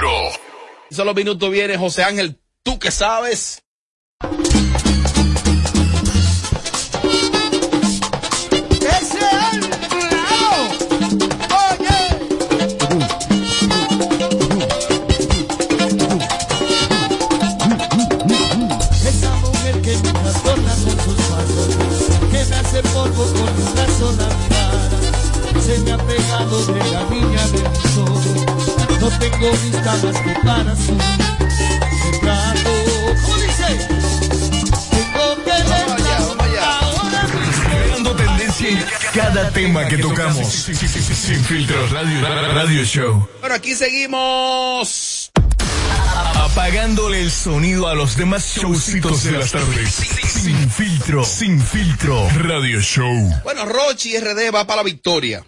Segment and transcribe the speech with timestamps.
[0.00, 0.10] filtro.
[0.90, 3.62] Solo minutos viene José Ángel, tú que sabes.
[8.80, 9.18] ¡Ese
[11.70, 12.00] Oye.
[19.08, 21.68] Esa mujer que me trastorna con sus pasos,
[22.30, 24.90] que me hace polvo con una sola mirada,
[25.60, 27.89] se me ha pegado de la niña de.
[29.10, 30.96] No tengo vista más que para su
[32.12, 32.70] retrato.
[33.24, 33.88] ¿Cómo dice?
[34.90, 36.16] Tengo que verla
[36.80, 37.70] ahora mismo.
[37.70, 40.46] Creando tendencia en cada tema que tocamos.
[40.48, 42.20] Sin filtro radio,
[42.54, 43.28] radio show.
[43.40, 45.30] Bueno, aquí seguimos.
[46.34, 49.94] Apagándole el sonido a los demás showcitos de las tardes.
[49.94, 53.40] Sin filtro, sin filtro, radio show.
[53.44, 55.44] Bueno, Rochi RD va para la victoria.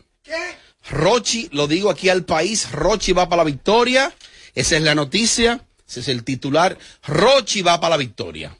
[0.90, 4.12] Rochi, lo digo aquí al país, Rochi va para la victoria.
[4.54, 6.76] Esa es la noticia, ese es el titular.
[7.06, 8.56] Rochi va para la victoria.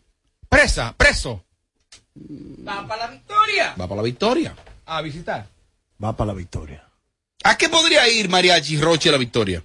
[0.49, 1.45] Presa, preso.
[2.67, 3.75] Va para la victoria.
[3.81, 4.55] Va para la victoria.
[4.87, 5.47] A visitar.
[6.03, 6.87] Va para la victoria.
[7.45, 9.65] ¿A qué podría ir Mariachi Rochi a la victoria?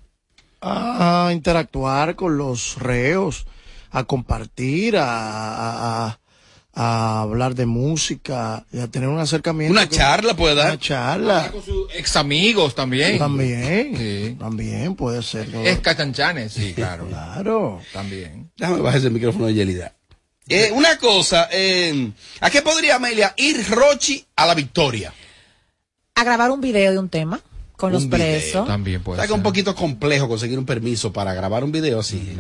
[0.62, 3.46] A interactuar con los reos,
[3.92, 5.06] a compartir, a,
[6.08, 6.20] a-
[6.80, 9.72] a- hablar de música, y a tener un acercamiento.
[9.72, 10.68] Una con- charla puede dar.
[10.68, 11.52] Una charla.
[11.52, 13.18] Con sus ex amigos también.
[13.18, 13.98] También.
[13.98, 14.36] Sí.
[14.40, 15.50] También puede ser.
[15.52, 15.64] todo.
[15.64, 17.08] Es cachanchanes, sí, claro.
[17.08, 17.82] Claro.
[17.92, 18.52] También.
[18.58, 19.94] Déjame bajar ese micrófono de Yelida.
[20.50, 25.14] Eh, una cosa, eh, ¿a qué podría Amelia ir Rochi a la victoria?
[26.16, 27.42] A grabar un video de un tema
[27.76, 28.26] con los Un video.
[28.40, 28.66] presos.
[28.68, 29.44] También puede Sabes que es un ser.
[29.44, 32.36] poquito complejo conseguir un permiso para grabar un video así.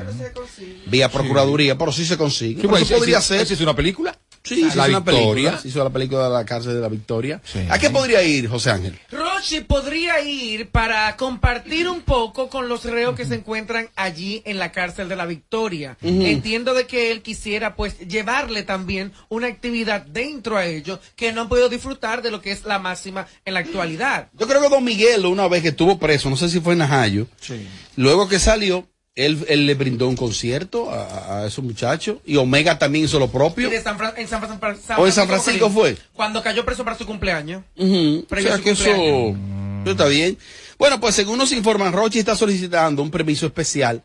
[0.87, 2.53] Vía Procuraduría, pero sí se consigue.
[2.53, 3.53] Sí, Pero pues, eso podría ¿ese- ser.
[3.53, 4.17] es una película?
[4.47, 5.33] Sí, hizo La una película.
[5.33, 5.57] Victoria.
[5.59, 7.41] Se hizo la película de la cárcel de la Victoria.
[7.43, 7.59] Sí.
[7.69, 8.97] ¿A qué podría ir, José Ángel?
[9.11, 14.57] Rochi podría ir para compartir un poco con los reos que se encuentran allí en
[14.57, 15.97] la cárcel de la Victoria.
[16.01, 21.41] Entiendo de que él quisiera pues llevarle también una actividad dentro a ellos que no
[21.41, 24.29] han podido disfrutar de lo que es la máxima en la actualidad.
[24.37, 26.79] Yo creo que Don Miguel, una vez que estuvo preso, no sé si fue en
[26.79, 27.27] Najayo,
[27.95, 32.77] luego que salió, él, él le brindó un concierto a, a esos muchachos y Omega
[32.79, 33.69] también hizo lo propio.
[33.69, 35.97] De San Fran- en San, Fran- ¿O en San Francisco fue?
[36.13, 37.63] Cuando cayó preso para su cumpleaños.
[37.77, 38.19] Ujú.
[38.23, 40.37] O Previo a sea que eso, eso está bien.
[40.77, 44.03] Bueno, pues según nos informan, Rochi está solicitando un permiso especial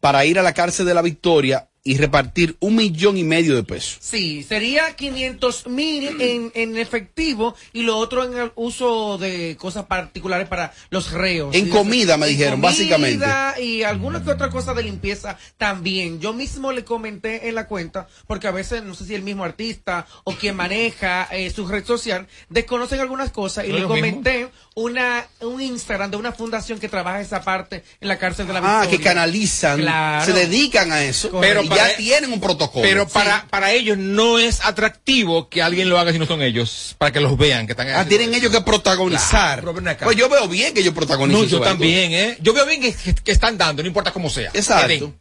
[0.00, 3.62] para ir a la cárcel de la Victoria y repartir un millón y medio de
[3.62, 3.98] pesos.
[4.00, 9.84] Sí, sería 500 mil en, en efectivo y lo otro en el uso de cosas
[9.84, 11.54] particulares para los reos.
[11.54, 13.62] En Sí, comida, me en dijeron, comida básicamente.
[13.62, 16.20] Y alguna que otra cosa de limpieza también.
[16.20, 19.44] Yo mismo le comenté en la cuenta, porque a veces no sé si el mismo
[19.44, 24.48] artista o quien maneja eh, su red social desconocen algunas cosas y ¿Son le comenté
[24.74, 28.60] una un Instagram de una fundación que trabaja esa parte en la cárcel de la
[28.60, 28.98] Ah, Victoria.
[28.98, 30.24] que canalizan, Claro.
[30.24, 32.82] se dedican a eso, Pero para- ya tienen un protocolo.
[32.82, 36.94] Pero para, para ellos no es atractivo que alguien lo haga si no son ellos,
[36.98, 39.60] para que los vean que están Ah, tienen ellos que protagonizar.
[39.62, 41.42] Claro, pues yo veo bien que ellos protagonicen.
[41.42, 41.66] No, yo algo.
[41.68, 42.36] también, ¿eh?
[42.40, 44.50] Yo veo bien que, que- están dando, no importa cómo sea.
[44.54, 45.14] Exacto.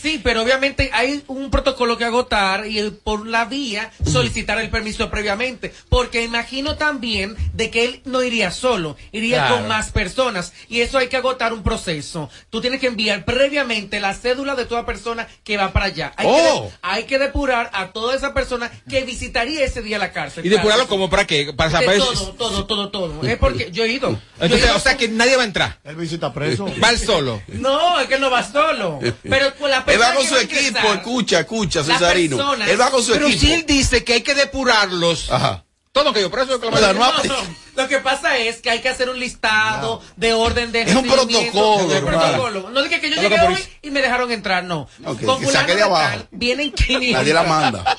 [0.00, 4.70] Sí, pero obviamente hay un protocolo que agotar y el- por la vía solicitar el
[4.70, 9.56] permiso previamente, porque imagino también de que él no iría solo, iría Claro.
[9.56, 12.30] con más personas y eso hay que agotar un proceso.
[12.50, 16.12] Tú tienes que enviar previamente la cédula de toda persona que va para allá.
[16.16, 16.68] Hay, Oh.
[16.70, 20.46] que, hay que depurar a toda esa persona que visitaría ese día la cárcel.
[20.46, 21.52] Y depurarlo como para qué?
[21.52, 23.22] Para, para todo, todo, todo, todo.
[23.26, 24.10] Es porque yo he ido.
[24.12, 25.78] Yo he Entonces, ido o sea con- que nadie va a entrar.
[25.84, 26.66] Él visita preso.
[26.82, 27.42] Va él solo.
[27.48, 28.98] No, es que él no va solo.
[29.22, 32.36] Pero con la Él va con su equipo, escucha, escucha, Cesarino.
[32.36, 33.40] persona- Él va con su Pero equipo.
[33.40, 35.30] si él dice que hay que depurarlos.
[35.30, 35.64] Ajá.
[35.92, 37.56] Todo que yo, por eso que lo O sea, mando- no- No, no.
[37.76, 41.04] Lo que pasa es que hay que hacer un listado de orden de Es un
[41.06, 42.70] protocolo, Es un protocolo.
[42.70, 44.88] No dije que yo llegué hoy y me dejaron entrar, no.
[45.18, 46.10] Que- con que saque de abajo.
[46.18, 47.12] tal vienen 500.
[47.20, 47.84] Nadie la manda.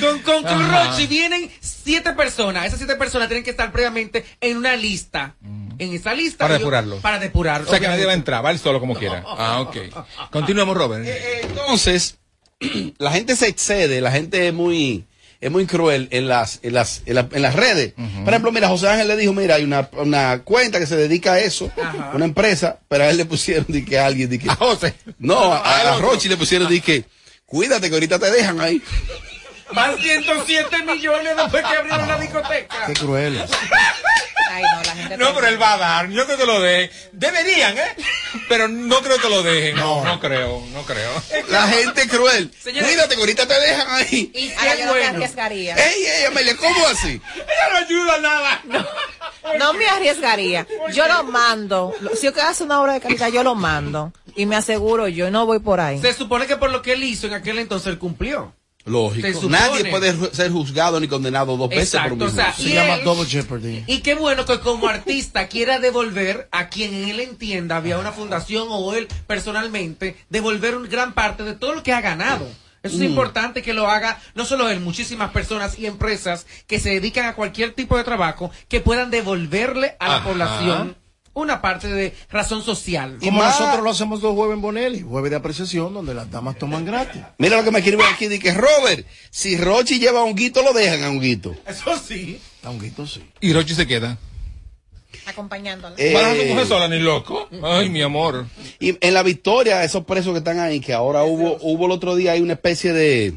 [0.00, 0.70] Con, con, con.
[0.70, 2.66] Rochi vienen siete personas.
[2.66, 5.36] Esas siete personas tienen que estar previamente en una lista.
[5.78, 6.38] En esa lista.
[6.44, 6.96] Para yo- depurarlo.
[6.98, 7.62] Para depurar.
[7.62, 9.22] O sea que nadie va a entrar, va él solo como quiera.
[9.38, 9.76] Ah, ok.
[10.30, 11.04] Continuemos, Robert.
[11.06, 12.16] Eh, Entonces,
[12.98, 15.04] la gente se excede, la gente es muy,
[15.40, 17.94] es muy cruel en las, en las, en, la- en las redes.
[18.24, 21.34] Por ejemplo, mira, José Ángel le dijo, mira, hay una, una cuenta que se dedica
[21.34, 22.12] a eso, Ajá.
[22.14, 24.94] una empresa, pero a él le pusieron de que a alguien, de que, A José.
[25.18, 25.98] no, a, a.
[25.98, 27.04] Rochi le pusieron de que,
[27.46, 28.80] cuídate que ahorita te dejan ahí.
[29.72, 32.86] Más 107 millones después que abrieron la discoteca.
[32.86, 33.42] Qué cruel.
[34.54, 35.16] Ay, no, la gente.
[35.16, 36.08] No, pero él va a dar.
[36.10, 36.90] Yo creo que lo dejen.
[37.12, 37.96] Deberían, ¿eh?
[38.48, 39.76] Pero no creo que lo dejen.
[39.76, 41.10] No, no creo, no creo.
[41.48, 42.52] La gente cruel.
[42.62, 44.30] Señores- Cuídate que ahorita te dejan ahí.
[44.34, 45.16] Y Ahora qué yo no me bueno.
[45.16, 45.74] arriesgaría.
[45.76, 47.20] Ey, ey, Amelia, ¿cómo así?
[47.34, 48.62] Ella no ayuda nada.
[49.58, 50.66] No me arriesgaría.
[50.92, 51.92] Yo lo mando.
[52.18, 54.12] Si yo hace una obra de calidad, yo lo mando.
[54.36, 56.00] Y me aseguro yo, no voy por ahí.
[56.00, 58.54] Se supone que por lo que él hizo en aquel entonces él cumplió.
[58.86, 59.26] Lógico.
[59.32, 59.58] supone.
[59.58, 62.62] Nadie puede ser juzgado ni condenado dos veces por un o mismo sea, hecho.
[62.62, 63.84] Se Y llama él- Double Jeopardy.
[63.86, 68.68] Y qué bueno que como artista quiera devolver a quien él entienda, había una fundación
[68.70, 72.46] o él personalmente, devolver un gran parte de todo lo que ha ganado.
[72.82, 73.04] Eso es Mm.
[73.04, 77.34] importante que lo haga no solo él, muchísimas personas y empresas que se dedican a
[77.34, 80.24] cualquier tipo de trabajo que puedan devolverle a la Ajá.
[80.28, 80.96] población
[81.34, 83.18] una parte de razón social.
[83.20, 86.56] Como más- nosotros lo hacemos los jueves en Bonelli, jueves de apreciación, donde las damas
[86.58, 87.20] toman gratis.
[87.38, 90.72] Mira lo que me escribe aquí, dice que Robert, si Rochi lleva a Honguito, lo
[90.72, 91.54] dejan a Honguito.
[91.66, 92.40] Eso sí.
[92.62, 93.22] Aunguito sí.
[93.40, 94.16] Y Rochi se queda.
[95.26, 95.94] Acompañándola.
[95.98, 97.48] Eh, ¿Vas a mujer sola, ni loco?
[97.62, 98.46] Ay, mi amor.
[98.78, 102.14] Y en la victoria, esos presos que están ahí, que ahora hubo, hubo el otro
[102.14, 103.34] día, hay una especie de,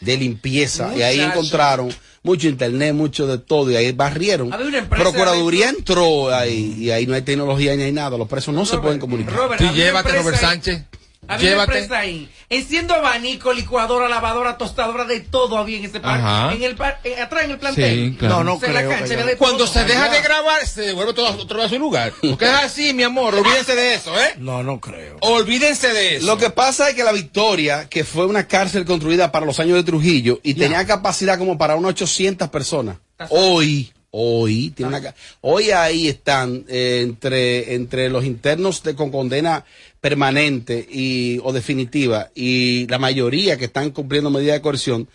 [0.00, 0.92] de limpieza.
[0.96, 1.92] Y ahí encontraron
[2.26, 3.70] mucho internet, mucho de todo.
[3.70, 4.52] Y ahí barrieron.
[4.52, 6.74] Había una empresa Procuraduría entró ahí.
[6.78, 8.18] Y ahí no hay tecnología ni hay nada.
[8.18, 9.34] Los presos no se pueden comunicar.
[9.34, 10.82] Robert, Sí, llévate, empresa Robert Sánchez.
[11.28, 11.78] Había una Llévate.
[11.78, 12.28] empresa ahí.
[12.48, 16.22] Enciendo abanico, licuadora, lavadora, tostadora, de todo había en ese parque.
[16.24, 16.52] Ajá.
[16.54, 18.10] En el par- eh, atrás en el plantel.
[18.12, 18.36] Sí, claro.
[18.36, 19.66] No, no O sea, en la creo cancha de Cuando todo.
[19.72, 22.12] se deja de grabar, se devuelve todo otra vez a su lugar.
[22.20, 23.34] Porque es así, mi amor.
[23.36, 24.34] Olvídense de eso, ¿eh?
[24.38, 25.16] No, no creo.
[25.20, 26.26] Olvídense de eso.
[26.26, 29.76] Lo que pasa es que la Victoria, que fue una cárcel construida para los años
[29.76, 32.96] de Trujillo y tenía capacidad como para unas 800 personas,
[33.30, 39.64] hoy, hoy, tiene una, hoy ahí están eh, entre, entre los internos de, con condena
[40.00, 45.08] permanente y, o definitiva y la mayoría que están cumpliendo medidas de coerción,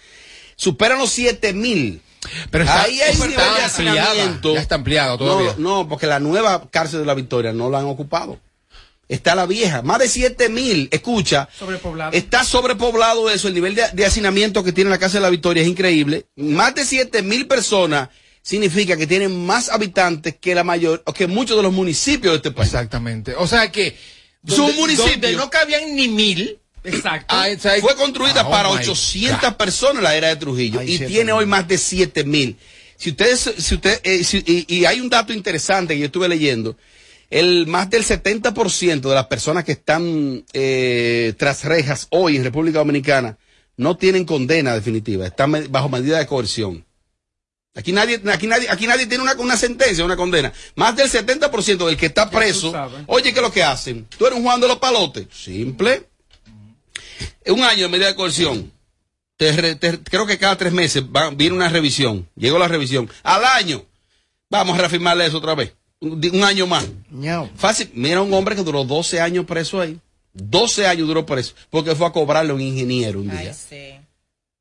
[0.55, 2.01] superan los 7 mil.
[2.51, 3.65] Pero está, Ahí hay está nivel de ampliada.
[3.65, 4.53] hacinamiento.
[4.53, 5.55] Ya está ampliado todavía.
[5.57, 8.39] No, no, porque la nueva cárcel de la Victoria no la han ocupado.
[9.09, 12.13] Está la vieja, más de 7 mil, escucha, Sobrepoblado.
[12.13, 15.63] está sobrepoblado eso, el nivel de, de hacinamiento que tiene la Casa de la Victoria
[15.63, 16.27] es increíble.
[16.37, 18.07] Más de 7 mil personas
[18.41, 22.37] significa que tienen más habitantes que la mayor, o que muchos de los municipios de
[22.37, 22.69] este país.
[22.69, 23.35] Exactamente.
[23.35, 23.97] O sea que.
[24.43, 25.37] Donde- municipio.
[25.37, 26.57] no cabían ni mil.
[26.83, 27.27] Exacto.
[27.35, 27.45] ah,
[27.79, 29.53] Fue construida oh para my 800 God.
[29.57, 31.31] personas en la era de Trujillo y tiene mil.
[31.33, 32.57] hoy más de 7 mil.
[32.97, 36.27] Si ustedes, si usted, eh, si- y, y hay un dato interesante que yo estuve
[36.27, 36.75] leyendo,
[37.29, 42.79] el más del 70% de las personas que están eh, tras rejas hoy en República
[42.79, 43.37] Dominicana
[43.77, 46.83] no tienen condena definitiva, están bajo medida de coerción.
[47.73, 50.51] Aquí nadie, aquí nadie, aquí nadie tiene una, una sentencia, una condena.
[50.75, 52.71] Más del 70% del que está preso,
[53.07, 54.05] oye, ¿qué es lo que hacen?
[54.17, 55.27] ¿Tú eres un Juan de los Palotes?
[55.31, 56.07] Simple.
[57.47, 58.71] Un año de medida de coerción.
[59.37, 62.27] Te re- te- creo que cada tres meses va- viene una revisión.
[62.35, 63.09] Llegó la revisión.
[63.23, 63.83] Al año,
[64.49, 65.73] vamos a reafirmarle eso otra vez.
[65.99, 66.85] Un, año más.
[67.09, 67.49] Ñao.
[67.55, 67.89] Fácil.
[67.93, 69.99] Mira un hombre que duró 12 años preso ahí.
[70.33, 71.53] 12 años duró preso.
[71.69, 73.39] Porque fue a cobrarle a un ingeniero un día.
[73.39, 74.05] Ay, sí.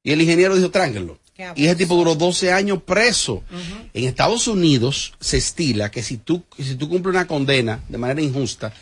[0.03, 1.19] Y el ingeniero dijo, tránquenlo.
[1.55, 3.43] Y ese tipo duró 12 años preso.
[3.93, 7.99] En Estados Unidos se estila que si tú, que si tú cumples una condena de
[7.99, 8.73] manera injusta,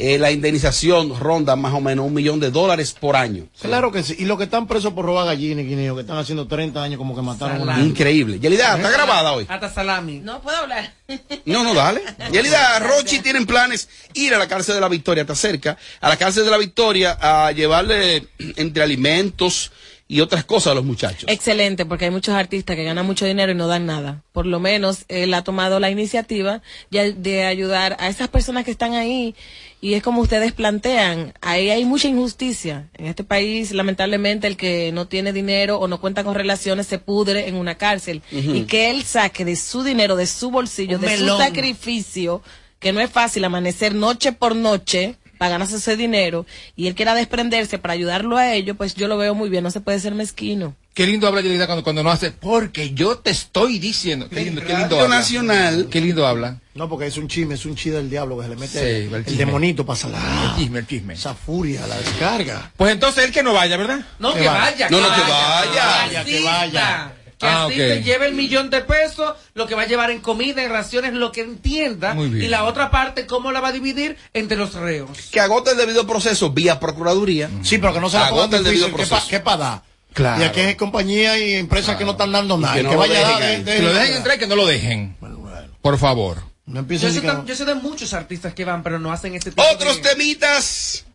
[0.00, 3.48] eh, la indemnización ronda más o menos un millón de dólares por año.
[3.60, 4.14] Claro que sí.
[4.16, 6.98] Y los que están presos por robar gallinas y guineos, que están haciendo 30 años
[6.98, 7.90] como que mataron a una Salami.
[7.90, 8.38] Increíble.
[8.38, 9.46] Yelida, está grabada hoy.
[9.48, 10.20] Hasta salami.
[10.20, 10.94] No puedo hablar.
[11.46, 12.02] No, no, dale.
[12.30, 16.16] Yelida, Rochi tienen planes ir a la cárcel de la Victoria, está cerca, a la
[16.16, 19.72] cárcel de la Victoria a llevarle entre alimentos
[20.10, 21.24] y otras cosas a los muchachos.
[21.28, 24.22] Excelente, porque hay muchos artistas que ganan mucho dinero y no dan nada.
[24.32, 28.70] Por lo menos él ha tomado la iniciativa ya de ayudar a esas personas que
[28.70, 29.34] están ahí.
[29.82, 32.88] Y es como ustedes plantean, ahí hay mucha injusticia.
[32.94, 36.98] En este país, lamentablemente, el que no tiene dinero o no cuenta con relaciones se
[36.98, 38.22] pudre en una cárcel.
[38.32, 41.36] Y que él saque de su dinero, de su bolsillo, Un de melón.
[41.36, 42.42] su sacrificio,
[42.80, 46.44] que no es fácil amanecer noche por noche para ganarse ese dinero,
[46.76, 49.70] y él quiera desprenderse para ayudarlo a ello, pues yo lo veo muy bien, no
[49.70, 50.74] se puede ser mezquino.
[50.94, 52.32] Qué lindo habla Yelida cuando, cuando no hace.
[52.32, 54.28] Porque yo te estoy diciendo.
[54.28, 55.16] Qué lindo, qué lindo Radio habla.
[55.18, 55.86] Nacional.
[55.88, 56.58] Qué lindo habla.
[56.74, 59.06] No, porque es un chisme, es un chi del diablo que se le mete Sí,
[59.06, 60.56] el, el el demonito para El salar.
[60.56, 61.14] chisme, el chisme.
[61.14, 62.72] Esa furia, la descarga.
[62.76, 64.00] Pues entonces él que no vaya, ¿verdad?
[64.18, 64.60] No, Que que vaya.
[64.60, 64.88] vaya.
[64.90, 65.86] No, no, que vaya.
[65.86, 67.12] Vaya, que vaya.
[67.38, 67.78] Que Ah, así ok.
[67.78, 71.12] te lleve el millón de pesos, lo que va a llevar en comida, en raciones,
[71.14, 72.12] lo que entienda.
[72.14, 72.44] Muy bien.
[72.46, 75.10] Y la otra parte, cómo la va a dividir entre los reos.
[75.30, 77.48] Que agote el debido proceso vía Procuraduría.
[77.62, 78.90] Sí, pero que no se pongan el debido difícil.
[78.90, 79.28] ¿Qué, proceso.
[79.30, 79.82] ¿Qué pa' dar?
[80.12, 80.42] Claro.
[80.42, 82.74] Y aquí hay compañías y empresas que no están dando nada.
[82.74, 83.56] que no que lo vaya a dejen dar ahí.
[83.62, 85.16] de- de- Que lo dejen entrar y que no lo dejen.
[85.20, 85.68] Bueno, bueno.
[85.80, 86.42] Por favor.
[86.66, 90.02] No Yo sé, yo de muchos artistas que van, pero no hacen este tipo Otros
[90.02, 90.08] de...
[90.10, 91.06] temitas.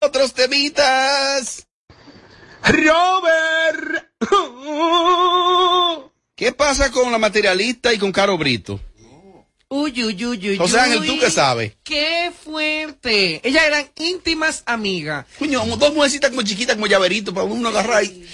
[0.00, 1.66] Otros temitas.
[2.62, 4.07] Robert.
[6.34, 8.80] ¿Qué pasa con la materialista y con Caro Brito?
[9.70, 10.56] Uy, uy, uy, uy.
[10.56, 11.72] José Ángel, ¿tú qué sabes?
[11.82, 13.46] ¡Qué fuerte!
[13.46, 15.26] Ellas eran íntimas amigas.
[15.38, 18.26] Coño, dos mujercitas como chiquitas, como llaveritos, para uno agarrar y...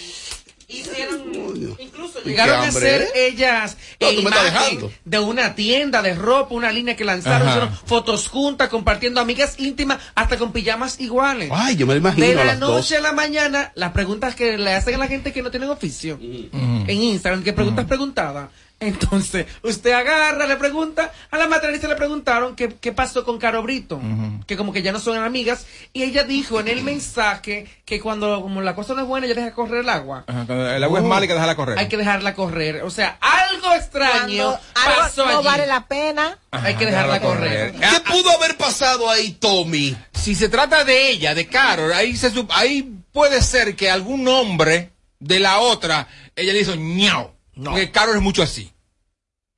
[0.69, 3.29] Hicieron, incluso llegaron a hacer ¿eh?
[3.29, 8.29] ellas No, eh, imagen de una tienda de ropa, una línea que lanzaron, hicieron fotos
[8.29, 11.51] juntas, compartiendo amigas íntimas, hasta con pijamas iguales.
[11.53, 13.05] Ay, yo me lo imagino de a la las noche dos.
[13.05, 16.19] a la mañana, las preguntas que le hacen a la gente que no tienen oficio
[16.21, 18.49] en Instagram, que preguntas preguntadas.
[18.87, 23.63] Entonces, usted agarra, le pregunta, a la materialista le preguntaron qué, qué pasó con Caro
[23.63, 24.01] Brito,
[24.47, 28.41] que como que ya no son amigas, y ella dijo en el mensaje que cuando
[28.43, 30.25] como la cosa no es buena, ella deja correr el agua.
[30.27, 31.79] Ajá, el agua es mala hay que dejarla correr.
[31.79, 32.83] Hay que dejarla correr.
[32.83, 35.47] O sea, algo extraño Cuando algo pasó no allí.
[35.47, 36.39] vale la pena.
[36.51, 37.73] Hay que dejarla correr.
[37.73, 39.97] ¿Qué pudo haber pasado ahí, Tommy?
[40.13, 44.93] Si se trata de ella, de Carol, ahí, se, ahí puede ser que algún hombre
[45.19, 47.35] de la otra, ella le hizo ñao.
[47.63, 48.73] Porque Carol es mucho así.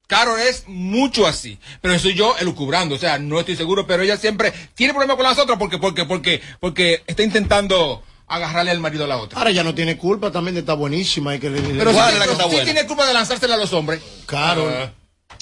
[0.06, 1.58] Carol es mucho así.
[1.80, 5.24] Pero eso yo elucubrando, o sea, no estoy seguro, pero ella siempre tiene problemas con
[5.24, 9.38] las otras porque, porque, porque, porque está intentando agarrarle al marido a la otra.
[9.38, 11.32] Ahora ya no tiene culpa también de estar buenísima.
[11.32, 12.64] Hay que le- Pero sí, ¿Cuál es la que está sí buena?
[12.64, 14.00] tiene culpa de lanzársela a los hombres.
[14.26, 14.68] Claro.
[14.72, 14.92] Ah.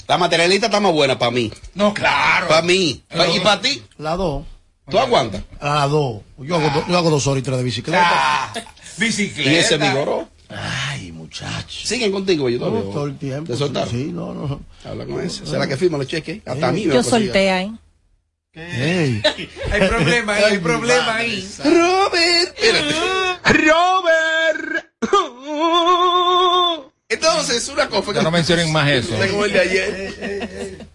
[0.07, 1.51] La materialista está más buena para mí.
[1.73, 2.47] No, claro.
[2.47, 3.03] Para mí.
[3.15, 3.83] Pa- ¿Y para ti?
[3.97, 4.45] La dos.
[4.89, 5.41] ¿Tú aguantas?
[5.59, 6.21] A las dos.
[6.37, 8.03] Yo hago, do- yo hago dos horas y tres de bicicleta.
[8.03, 8.53] Ah,
[8.97, 9.49] bicicleta.
[9.51, 10.29] ¿Y ese vigoró?
[10.49, 11.04] Ay,
[11.35, 11.87] muchacho.
[11.87, 12.91] Siguen contigo, yo No, todavía.
[12.93, 13.51] todo el tiempo.
[13.51, 13.89] ¿Te soltaron?
[13.89, 14.61] Sí, no, no.
[14.83, 15.45] Habla con ese.
[15.45, 16.41] ¿Será que firma los cheques?
[16.45, 17.71] Hasta a mí me Yo solté ahí.
[18.53, 19.21] Ey.
[19.71, 21.45] Hay problema ahí, hay problema ahí.
[21.61, 22.57] Robert.
[23.43, 24.85] Robert.
[27.09, 28.13] Entonces, una cosa.
[28.13, 29.13] Ya no mencionen más eso.
[29.19, 30.87] Tengo el de ayer.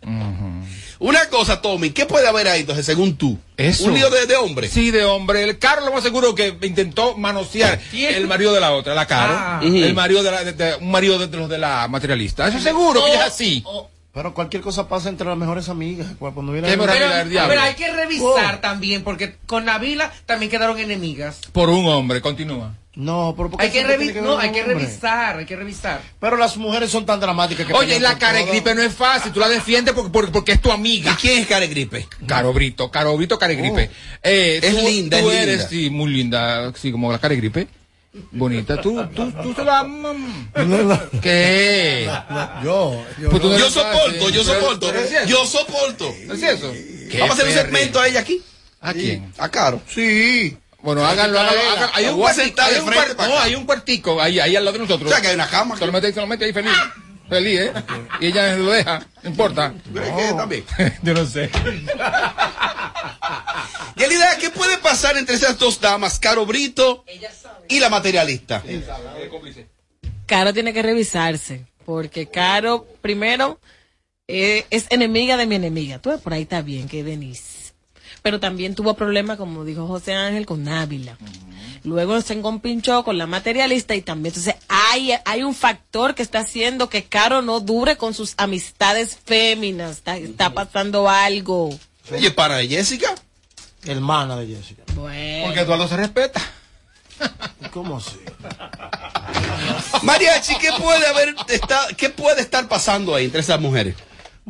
[1.00, 3.38] Una cosa, Tommy, ¿qué puede haber ahí entonces, según tú?
[3.56, 3.84] Eso.
[3.86, 4.68] Un lío de, de hombre.
[4.68, 5.42] Sí, de hombre.
[5.42, 7.80] El Caro lo más seguro que intentó manosear
[8.14, 9.32] el marido de la otra, la Caro.
[9.34, 9.60] Ah.
[9.62, 12.46] El marido de la, de- de- un marido de, de los de la materialista.
[12.48, 13.64] Eso seguro que es así.
[14.12, 16.08] Pero cualquier cosa pasa entre las mejores amigas.
[16.18, 16.68] Cuando viene.
[16.68, 17.48] Pero, del diablo.
[17.50, 21.40] pero hay que revisar también, porque con Navila también quedaron enemigas.
[21.52, 22.74] Por un hombre, continúa.
[22.96, 26.00] No, pero ¿por qué Hay que, revi- no, hay que revisar, hay que revisar.
[26.18, 28.50] Pero las mujeres son tan dramáticas que Oye, la por cara de todo.
[28.52, 29.30] gripe no es fácil.
[29.30, 31.16] Tú la defiendes porque, porque, porque es tu ¿Y amiga.
[31.18, 32.08] quién es Care Gripe?
[32.26, 33.90] Caro Brito, Caro Brito, Care Gripe.
[34.24, 35.68] Eh, Es tú- linda, Tú es eres, linda.
[35.68, 37.68] sí, muy linda, sí, como la Care Gripe.
[38.32, 38.80] Bonita.
[38.80, 39.86] Tú, tú, tú se la...
[41.22, 42.10] ¿Qué?
[42.64, 43.30] Yo, yo.
[43.30, 44.94] Pues no Yo soporto, yo soporto.
[44.94, 45.28] es.
[45.28, 46.08] Yo soporto.
[46.32, 46.72] ¿Es eso?
[47.18, 48.42] Vamos a hacer un segmento a ella aquí.
[48.80, 49.32] ¿A quién?
[49.38, 49.80] A Caro.
[49.88, 50.56] Sí.
[50.82, 51.90] Bueno, háganlo, háganlo.
[51.92, 55.10] Hay un, cuartico, hay, un no, hay cuartico ahí, ahí al lado de nosotros.
[55.10, 55.94] O sea, que hay una cama Se lo aquí.
[55.94, 56.72] mete, se lo mete ahí feliz.
[57.30, 57.72] Feliz, ¿eh?
[58.20, 59.72] Y ella lo deja, no importa.
[59.94, 60.64] ¿Pero es que también?
[61.02, 61.48] Yo no sé.
[63.96, 67.04] Y la idea, ¿qué puede pasar entre esas dos damas, Caro Brito
[67.68, 68.62] y la materialista?
[70.26, 73.60] Caro tiene que revisarse, porque Caro, primero,
[74.26, 76.00] eh, es enemiga de mi enemiga.
[76.00, 77.74] Tú ves, por ahí está bien, que Denise.
[78.22, 81.16] Pero también tuvo problemas, como dijo José Ángel, con Návila.
[81.84, 84.34] Luego se encompinchó con la materialista y también.
[84.34, 89.18] Entonces, hay, hay un factor que está haciendo que Caro no dure con sus amistades
[89.24, 89.92] féminas.
[89.92, 91.70] Está, está pasando algo.
[92.12, 93.14] Oye, para Jessica.
[93.86, 94.82] Hermana de Jessica.
[94.94, 95.46] Bueno.
[95.46, 96.40] Porque Eduardo se respeta.
[97.72, 98.18] ¿Cómo así?
[100.02, 103.94] Mariachi, ¿qué puede haber está- qué puede estar pasando ahí entre esas mujeres?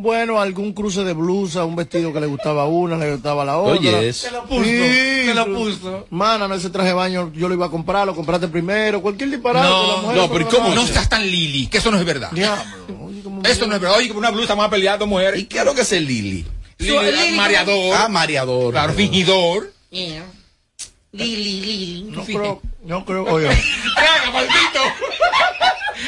[0.00, 3.44] Bueno, algún cruce de blusa, un vestido que le gustaba a una, le gustaba a
[3.46, 3.78] la otra.
[3.78, 4.28] Oye, eso.
[4.28, 6.06] Se lo puso, Sí, se lo puso.
[6.10, 9.30] Mana, no, ese traje de baño yo lo iba a comprar, lo compraste primero, cualquier
[9.30, 9.68] disparate.
[9.68, 10.74] No, no, pero ¿cómo.
[10.74, 12.30] No seas tan Lili, que eso no es verdad.
[12.32, 12.62] Diablo,
[13.04, 13.98] oye, Eso no es verdad.
[13.98, 15.46] Oye, que por una blusa vamos a pelear dos ¿Y mujeres.
[15.48, 16.46] qué es lo que es el Lili?
[16.78, 17.94] Lili, Lili, mareador.
[17.96, 18.72] Ah, mareador.
[18.72, 19.70] Claro, fingidor.
[19.90, 20.24] Yeah.
[21.12, 22.02] Lili, Lili.
[22.10, 23.48] No creo, no creo, oye.
[23.96, 24.80] ¡Caga, maldito!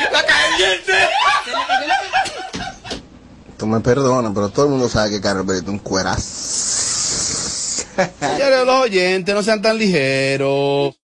[0.13, 0.93] ¡La caliente!
[3.63, 6.21] Tú me perdonas, pero todo el mundo sabe que Carol Brito es un cueraz.
[8.19, 10.99] Señores, los oyentes, no sean tan ligeros.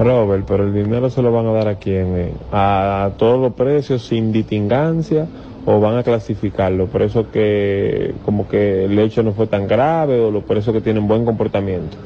[0.00, 2.16] Robert, pero el dinero se lo van a dar a quién?
[2.16, 2.32] eh?
[2.50, 5.28] A, todos los precios sin distingancia
[5.66, 10.18] o van a clasificar los precios que como que el hecho no fue tan grave
[10.20, 11.96] o los precios que tienen buen comportamiento.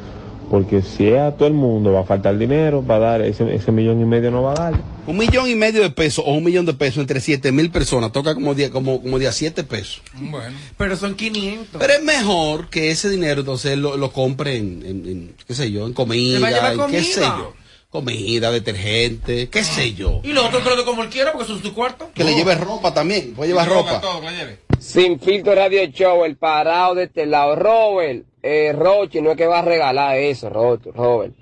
[0.51, 3.55] Porque si es a todo el mundo va a faltar dinero, va a dar ese,
[3.55, 4.81] ese millón y medio no va a dar.
[5.07, 8.13] Un millón y medio de pesos o un millón de pesos entre siete mil personas
[8.13, 10.01] toca como día, como, como día siete pesos.
[10.15, 10.57] Bueno.
[10.79, 11.79] Pero son 500.
[11.81, 15.71] Pero es mejor que ese dinero entonces lo, lo compre en, en- en, qué sé
[15.71, 17.03] yo, en comida, en qué comida.
[17.03, 17.55] sé yo.
[17.91, 20.21] Comida, detergente, qué sé yo.
[20.23, 22.11] Y los otros que lo de como él quiera porque son su cuarto.
[22.15, 24.01] Que le lleve ropa también, puede llevar ropa.
[24.01, 24.59] Todo, que la lleve.
[24.79, 27.57] Sin filtro radio show, el parado de este lado.
[27.57, 31.35] Robert, eh, Rochi, no es que va a regalar eso, Ro- Robert.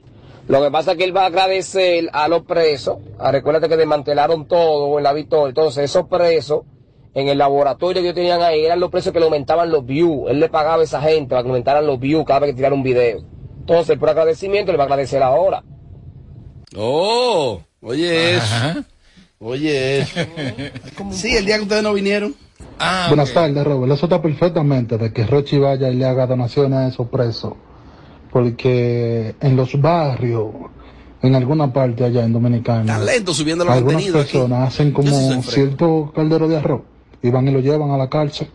[0.49, 2.99] Lo que pasa es que él va a agradecer a los presos.
[3.19, 5.49] Ah, recuérdate que desmantelaron todo en la victoria.
[5.49, 6.63] Entonces, esos presos
[7.15, 10.31] en el laboratorio que ellos tenían ahí eran los presos que le aumentaban los views.
[10.31, 12.79] Él le pagaba a esa gente para que aumentaran los views cada vez que tiraran
[12.79, 13.23] un video.
[13.59, 15.63] Entonces, por agradecimiento, le va a agradecer ahora.
[16.77, 18.55] Oh, Oye eso.
[19.39, 20.21] Oye eso.
[21.11, 22.35] Sí, el día que ustedes no vinieron.
[22.79, 23.93] Ah, Buenas tardes, Robert.
[23.93, 27.55] Eso está perfectamente de que Rochi vaya y le haga donaciones a esos presos.
[28.33, 30.47] Porque en los barrios,
[31.23, 34.13] en alguna parte allá en Dominicana, lento subiendo los algunas aquí.
[34.13, 36.83] personas hacen como cierto caldero de arroz
[37.23, 38.49] y van y lo llevan a la cárcel.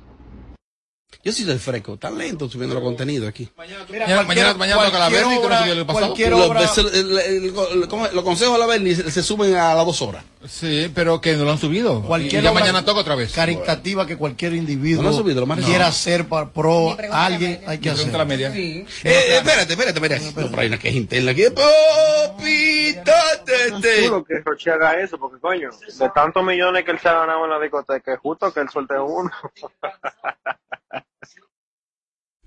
[1.24, 1.98] Yo sí soy fresco.
[1.98, 3.48] Tan lento subiendo los contenidos aquí.
[3.56, 3.86] Mañana,
[4.24, 6.06] mañana, mañana toca la cualquier vez y que no el pasado.
[6.08, 8.14] cualquier Los, obra- el- el- el- ¿cómo es?
[8.14, 10.24] los consejos de la Berni se, se suben a las dos horas.
[10.48, 12.02] Sí, pero que no lo han subido.
[12.02, 13.32] Cualquier y ya mañana toca otra vez.
[13.34, 18.02] Caritativa que cualquier individuo No subido, quiera hacer para pro alguien, hay que a la
[18.02, 18.26] hacer.
[18.26, 18.48] media.
[18.56, 20.26] Eh, eh, espérate, espérate, espérate.
[20.26, 21.44] No, pero hay una queja interna aquí.
[21.50, 24.06] Popita, te, te.
[24.08, 27.44] chulo que Roche haga eso, porque coño, de tantos millones que él se ha ganado
[27.46, 29.30] en la discoteca, es justo que él suelte uno.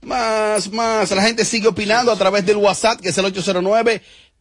[0.05, 1.11] Más, más.
[1.11, 3.25] La gente sigue opinando a través del WhatsApp, que es el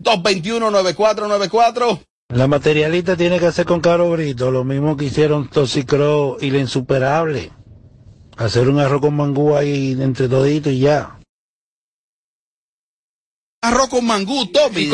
[0.01, 1.99] 809-221-9494.
[2.29, 6.57] La materialista tiene que hacer con Caro Brito lo mismo que hicieron Toxicro y la
[6.59, 7.51] insuperable.
[8.37, 11.19] Hacer un arroz con mangú ahí entre todito y ya.
[13.61, 14.89] Arroz con mangú, Tommy.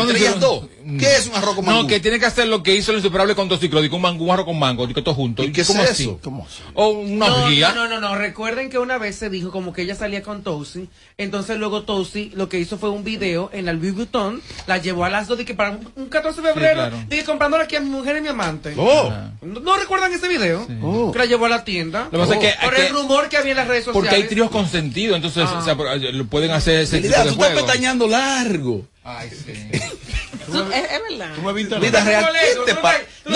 [0.98, 1.82] ¿Qué es un arroz con mangú?
[1.84, 4.24] No, que tiene que hacer lo que hizo el insuperable con Tosicro, digo un mango,
[4.26, 5.44] un arroz con mango, digo todo junto.
[5.44, 5.92] ¿Y qué es ¿Cómo eso?
[5.92, 6.18] así?
[6.24, 6.62] ¿Cómo así?
[6.74, 7.72] O una No, orgía.
[7.74, 10.90] no, no, no, recuerden que una vez se dijo como que ella salía con Tosi,
[11.18, 15.06] entonces luego Tosi lo que hizo fue un video en el Louis Vuitton, la llevó
[15.06, 16.98] a las dos de que para un, un 14 de febrero, claro.
[17.10, 18.74] dije comprándola aquí a mi mujer y mi amante.
[18.78, 19.12] Oh.
[19.42, 20.66] ¿No, no recuerdan ese video?
[20.82, 21.12] Oh.
[21.12, 22.06] Que la llevó a la tienda.
[22.06, 24.10] Lo que pasa es que- Por que- el rumor que había en las redes sociales.
[24.10, 25.60] Porque hay tríos consentidos, entonces Ah.
[25.60, 25.76] o sea,
[26.12, 28.86] lo pueden hacer ese tipo de tú estás pestañando largo.
[29.04, 29.54] Ay, sí.
[30.52, 31.80] Tú- es, es verdad.
[31.80, 32.22] Vida real.
[32.26, 33.30] no ¿Qué lees, te tú pa- no- tú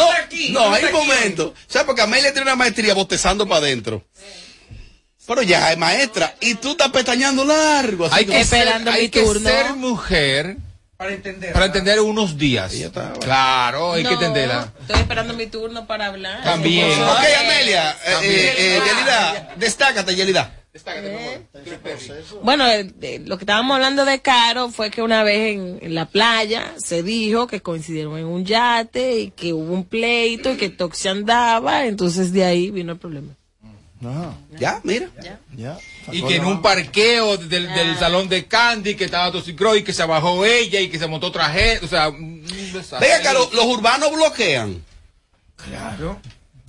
[0.53, 1.53] No, no no, hay un momento.
[1.67, 1.85] ¿Sabes?
[1.85, 4.05] Porque Amelia tiene una maestría botezando para adentro.
[5.25, 6.35] Pero ya es maestra.
[6.41, 8.05] Y tú estás pestañando largo.
[8.07, 9.49] Así Hay que, ser, mi hay que turno.
[9.49, 10.57] ser mujer
[10.97, 11.53] Para entender.
[11.53, 12.73] para entender unos días.
[12.73, 13.19] Ella está- bueno.
[13.21, 14.73] Claro, hay que entenderla.
[14.81, 16.43] Estoy esperando mi turno para hablar.
[16.43, 17.01] También.
[17.01, 17.91] Ok, Amelia.
[18.05, 18.33] Eh, También.
[18.35, 20.51] eh, eh, Yelida, destácate, Yelida.
[22.41, 25.93] Bueno, eh, de- lo que estábamos hablando de Caro fue que una vez en, en
[25.95, 30.57] la playa se dijo que coincidieron en un yate y que hubo un pleito y
[30.57, 33.33] que Toxi andaba, entonces de ahí vino el problema.
[34.05, 35.09] Ajá, Ya, mira.
[35.55, 35.77] ya.
[36.11, 37.97] Y Sacó que en un parqueo del, del Ah.
[37.99, 41.27] salón de Candy, que estaba Tosicro y que se bajó ella y que se montó
[41.27, 41.85] otra gente.
[41.85, 42.43] O sea, un
[42.73, 42.99] desastre.
[43.17, 44.83] Venga, lo- los urbanos bloquean.
[45.55, 46.19] Claro.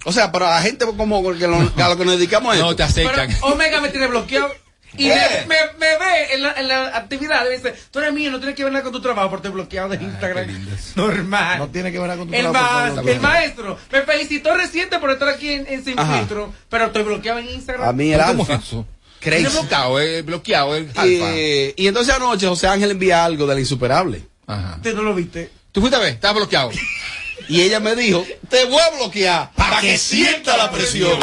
[0.04, 2.66] O sea, para la gente como que lo, a lo que nos dedicamos a esto.
[2.70, 2.84] No te.
[2.94, 4.52] Pero Omega me tiene bloqueado.
[4.96, 5.44] Y Eh.
[5.48, 8.30] me, me- me ve en la, en la actividad y me dice, tú eres mío,
[8.30, 10.46] no tienes que ver nada con tu trabajo porque te bloqueado de Instagram.
[10.94, 11.58] Normal.
[11.58, 15.10] No tiene que ver con tu el, trabajo, ma- el maestro me felicitó reciente por
[15.10, 16.18] estar aquí en, en Sin Ajá.
[16.18, 17.88] Filtro, pero estoy bloqueado en Instagram.
[17.88, 18.54] A mí el ¿Cómo alfa.
[18.54, 18.86] es eso?
[19.18, 19.46] Crazy.
[19.46, 21.06] Bloqueado, eh, bloqueado, el alfa.
[21.08, 24.24] Y, y entonces anoche José Ángel envía algo de la insuperable.
[24.46, 24.78] Ajá.
[24.80, 25.50] ¿Tú no lo viste?
[25.72, 26.10] ¿Tú fuiste a ver?
[26.12, 26.70] Estaba bloqueado.
[27.48, 31.18] Y ella me dijo, te voy a bloquear para que sienta la presión.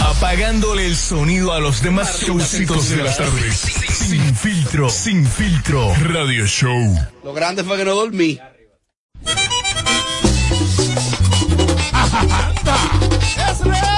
[0.00, 3.56] Apagándole el sonido a los demás showcitos de las tardes.
[3.56, 5.94] Sin filtro, sin filtro.
[5.94, 6.98] Radio Show.
[7.22, 8.38] Lo grande fue que no dormí.
[13.50, 13.93] ¡Es real!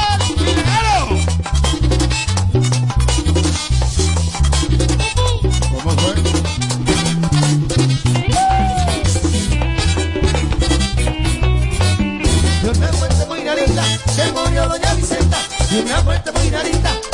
[15.82, 17.05] Una fuente muy rarita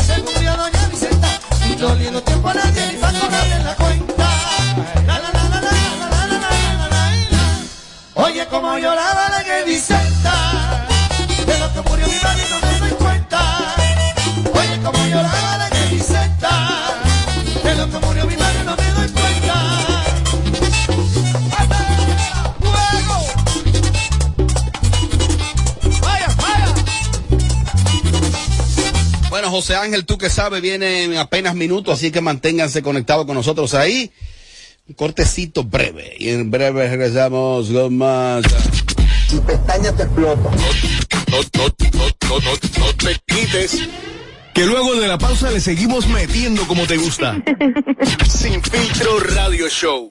[29.53, 33.75] José Ángel, tú que sabes, viene en apenas minutos, así que manténganse conectados con nosotros
[33.75, 34.11] ahí.
[34.89, 36.17] Un cortecito breve.
[36.19, 38.43] Y en breve regresamos con más.
[39.29, 40.51] Tu pestaña te explota.
[40.51, 40.57] No,
[41.31, 43.89] no, no, no, no, no te quites.
[44.55, 47.37] Que luego de la pausa le seguimos metiendo como te gusta.
[48.29, 50.11] Sin filtro radio show.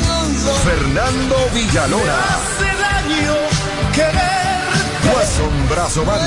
[0.49, 2.17] Fernando Villalona.
[2.23, 3.35] Hace daño
[3.93, 5.15] querer.
[5.15, 6.21] Watson Brazo Band.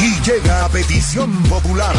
[0.00, 1.94] Y llega a petición popular.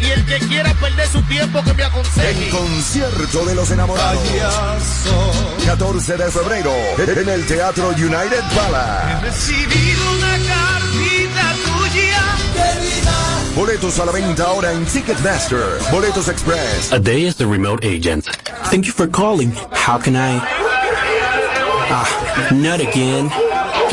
[0.00, 4.22] Y el que quiera perder su tiempo que me El concierto de los enamorados.
[5.66, 9.20] 14 de febrero en el Teatro United Palace.
[9.22, 10.73] Recibido una.
[13.54, 15.78] Boletos a la venta ahora en Ticketmaster.
[15.92, 16.92] Boletos Express.
[16.92, 18.24] A day as the remote agent.
[18.70, 19.52] Thank you for calling.
[19.70, 20.40] How can I?
[21.88, 23.30] Ah, not again.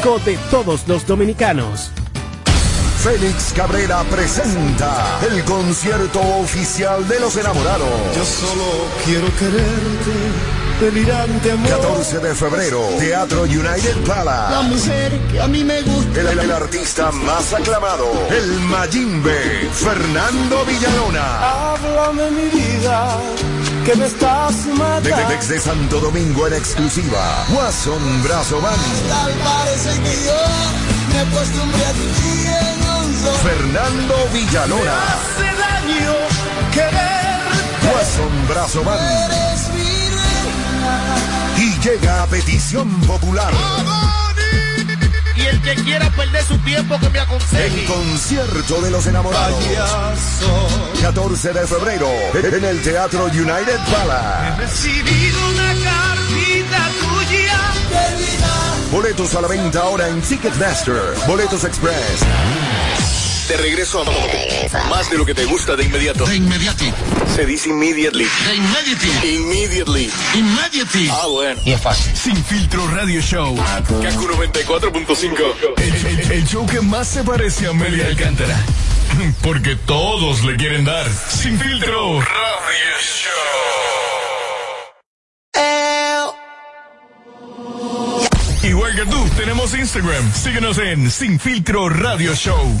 [0.00, 1.90] de todos los dominicanos.
[3.02, 7.88] Félix Cabrera presenta el concierto oficial de los enamorados.
[8.16, 8.64] Yo solo
[9.04, 11.68] quiero quererte, delirante amor.
[11.68, 14.68] 14 de febrero, Teatro United La Palace.
[14.68, 16.20] mujer que a mí me gusta.
[16.20, 21.72] El, el- el artista más aclamado, el Mayimbe, Fernando Villalona.
[21.74, 23.18] Háblame mi vida,
[23.84, 25.28] que me estás De- de- matando.
[25.30, 28.76] desde Santo Domingo en exclusiva, Watson Brazo Band.
[29.08, 30.40] Tal parece que yo
[31.12, 32.00] me acostumbré a ti
[32.46, 32.80] en.
[33.42, 34.92] Fernando Villalona.
[34.92, 36.14] Hace daño
[36.72, 37.94] querer.
[37.94, 39.00] Watson Brazo Band.
[39.00, 41.58] Eres virgen.
[41.58, 43.52] Y llega a petición popular.
[45.50, 47.82] El que quiera perder su tiempo que me aconseje.
[47.82, 49.58] El concierto de los enamorados.
[51.00, 54.60] 14 de febrero en el Teatro United Palace.
[54.60, 57.60] Recibido una cartita tuya.
[58.92, 61.14] Boletos a la venta ahora en Ticketmaster.
[61.26, 62.20] Boletos Express.
[63.50, 66.24] De regreso a más de lo que te gusta de inmediato.
[66.24, 66.92] De inmediati.
[67.34, 68.24] Se dice immediately.
[68.46, 69.34] De immediately.
[69.34, 70.10] Immediately.
[70.34, 71.08] Immediately.
[71.10, 71.60] Ah, bueno.
[71.64, 72.16] Y es fácil.
[72.16, 73.56] Sin filtro radio show.
[73.56, 75.74] Kaku 94.5.
[75.78, 78.56] El, el- el show que más se parece a Amelia Alcántara.
[79.42, 81.08] Porque todos le quieren dar.
[81.10, 82.20] Sin filtro.
[82.20, 82.30] Radio
[88.62, 90.32] Igual que tú, tenemos Instagram.
[90.34, 92.80] Síguenos en Sin Filtro Radio Show.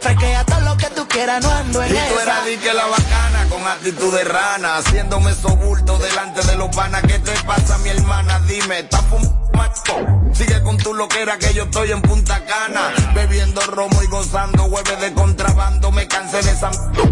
[0.00, 2.08] Fresquea todo lo que tú quieras, no ando en Y esa.
[2.08, 6.74] tú eras que la bacana con actitud de rana, haciéndome esos bultos delante de los
[6.74, 7.02] panas.
[7.02, 8.40] ¿Qué te pasa, mi hermana?
[8.46, 10.32] Dime, ¿estás fumando?
[10.32, 14.96] Sigue con tu loquera que yo estoy en Punta Cana, bebiendo romo y gozando, hueve
[14.96, 15.92] de contrabando.
[15.92, 16.70] Me cansé de esa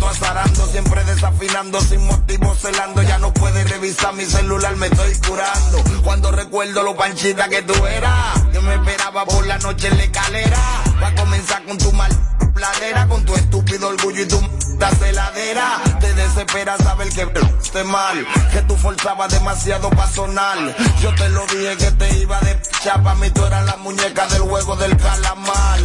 [0.08, 3.02] azarando, siempre desafinando, sin motivo celando.
[3.02, 5.84] Ya no puedes revisar mi celular, me estoy curando.
[6.02, 10.04] Cuando recuerdo lo panchita que tú eras, yo me esperaba por la noche en la
[10.04, 10.58] escalera.
[11.02, 12.10] Va a comenzar con tu mal
[12.60, 13.29] pladera, con tu
[13.84, 14.48] orgullo y tu m-
[14.98, 15.80] celadera.
[16.00, 17.28] Te desespera saber que
[17.62, 20.58] esté mal, que tú forzabas demasiado pa' sonar.
[21.00, 24.42] Yo te lo dije que te iba de chapa, mí tú eras la muñeca del
[24.42, 25.80] juego del calamar.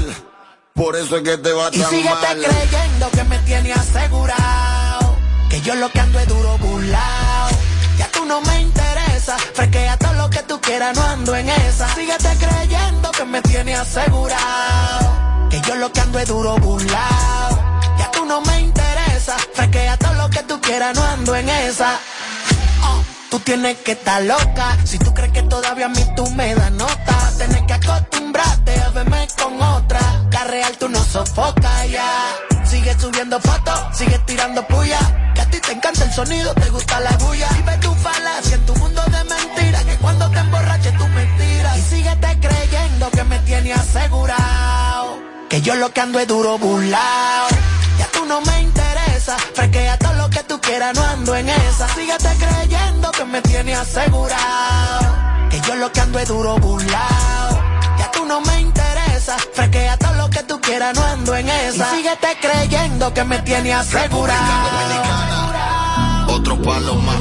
[0.74, 2.38] Por eso es que te va Y tan mal.
[2.44, 5.16] creyendo que me tiene asegurado.
[5.50, 7.50] Que yo lo que ando es duro burlao.
[7.98, 9.38] Ya tú no me interesa.
[9.54, 10.92] Fresquea todo lo que tú quieras.
[10.92, 11.88] quiera, no ando en esa.
[11.96, 15.48] Síguete creyendo que me tiene asegurado.
[15.50, 17.55] Que yo lo que ando es duro burlao.
[18.28, 19.38] No me interesa.
[19.54, 22.00] Fresquea todo lo que tú quieras, no ando en esa.
[22.84, 24.78] Oh, Tú tienes que estar loca.
[24.84, 28.90] Si tú crees que todavía a mí tú me das nota, tienes que acostumbrarte a
[28.90, 30.00] verme con otra.
[30.32, 32.36] La real tú no sofocas ya.
[32.66, 35.00] Sigue subiendo fotos, sigue tirando puya.
[35.34, 37.48] Que a ti te encanta el sonido, te gusta la bulla.
[37.56, 39.84] Vive tu falacia en tu mundo de mentiras.
[39.86, 41.78] Que cuando te emborraches tú mentiras.
[41.78, 45.20] Y síguete creyendo que me tiene asegurado.
[45.50, 47.48] Que yo lo que ando es duro burlao.
[48.00, 49.38] Ya tú no me interesa.
[49.54, 51.88] Fresquea todo lo que tú quieras, no ando en esa.
[51.90, 55.16] Síguete creyendo que me tiene asegurado.
[55.50, 57.62] Que yo lo que ando es duro burlao.
[57.98, 59.38] Ya tú no me interesa.
[59.54, 61.94] Fresquea todo lo que tú quieras, no ando en esa.
[61.94, 64.36] Y síguete creyendo que me tiene asegurado.
[66.28, 67.16] Otro palo más.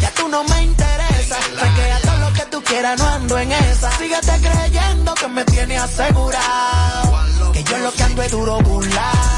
[0.00, 1.36] Ya tú no me interesa.
[1.36, 3.90] Fresquea todo lo que tú quieras, no ando en esa.
[3.98, 7.52] Síguete creyendo que me tiene asegurado.
[7.52, 9.37] Que yo lo que ando es duro burlao.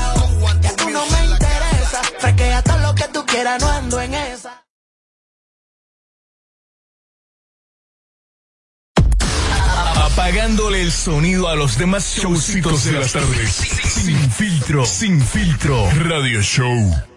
[0.93, 2.03] No me interesa.
[2.19, 4.65] Fresquea todo lo que tú quieras, no ando en esa.
[9.97, 13.53] Apagándole el sonido a los demás showcitos de las tardes.
[13.53, 17.11] Sin filtro, sin filtro, radio show.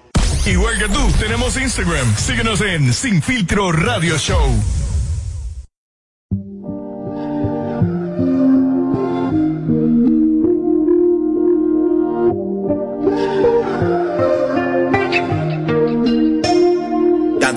[0.46, 2.18] Igual que tú, tenemos Instagram.
[2.18, 4.83] Síguenos en Sin Filtro Radio Show.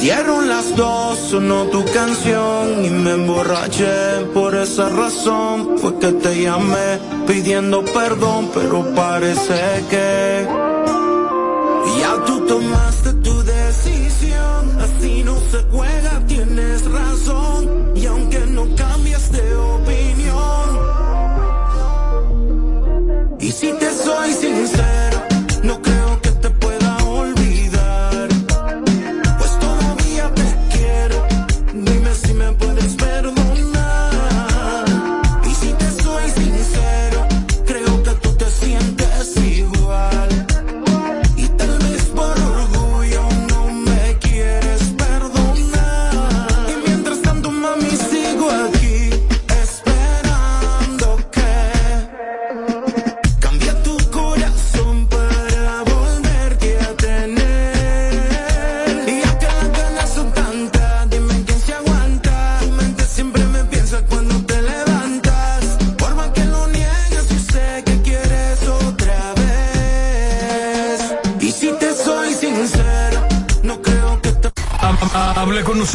[0.06, 4.24] Dieron las dos, sonó tu canción y me emborraché.
[4.32, 10.46] Por esa razón fue que te llamé pidiendo perdón, pero parece que
[11.98, 14.60] ya tú tomaste tu decisión.
[14.86, 17.55] Así no se juega, tienes razón.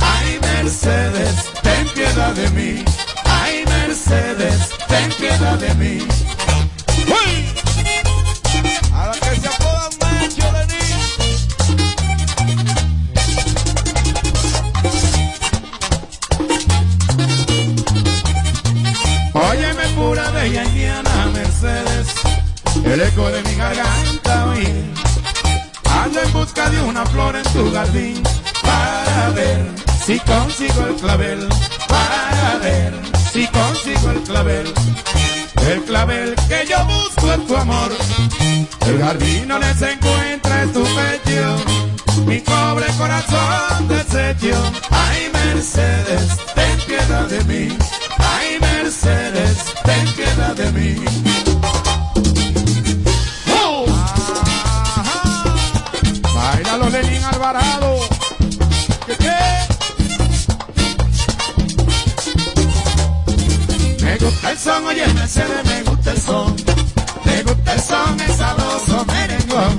[0.00, 2.84] Ay, Mercedes, ten piedad de mí.
[3.24, 6.27] Ay, Mercedes, ten piedad de mí.
[30.98, 31.48] Clavel,
[31.88, 32.92] para ver
[33.32, 34.74] si consigo el clavel.
[35.70, 37.90] El clavel que yo busco es tu amor,
[38.86, 44.56] el jardín se encuentra en tu pecho, mi pobre corazón desecho.
[44.90, 47.76] Ay Mercedes, ten piedad de mí.
[48.18, 51.37] Ay Mercedes, ten piedad de mí.
[64.68, 66.56] Son, oye Mercedes, me gusta el son.
[67.24, 69.78] Me gusta el son, es sabroso merengón.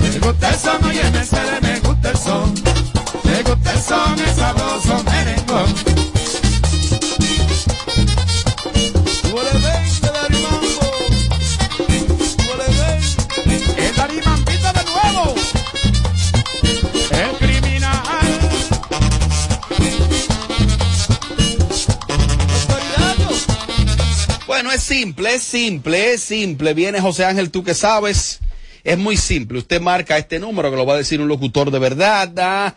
[0.00, 2.54] Me gusta el son, oye Mercedes, me gusta el son.
[3.24, 5.04] Me gusta el son, es sabroso
[24.94, 26.74] simple, es simple, es simple.
[26.74, 28.40] Viene José Ángel, tú que sabes.
[28.82, 29.58] Es muy simple.
[29.58, 32.32] Usted marca este número que lo va a decir un locutor de verdad.
[32.38, 32.76] ¿ah?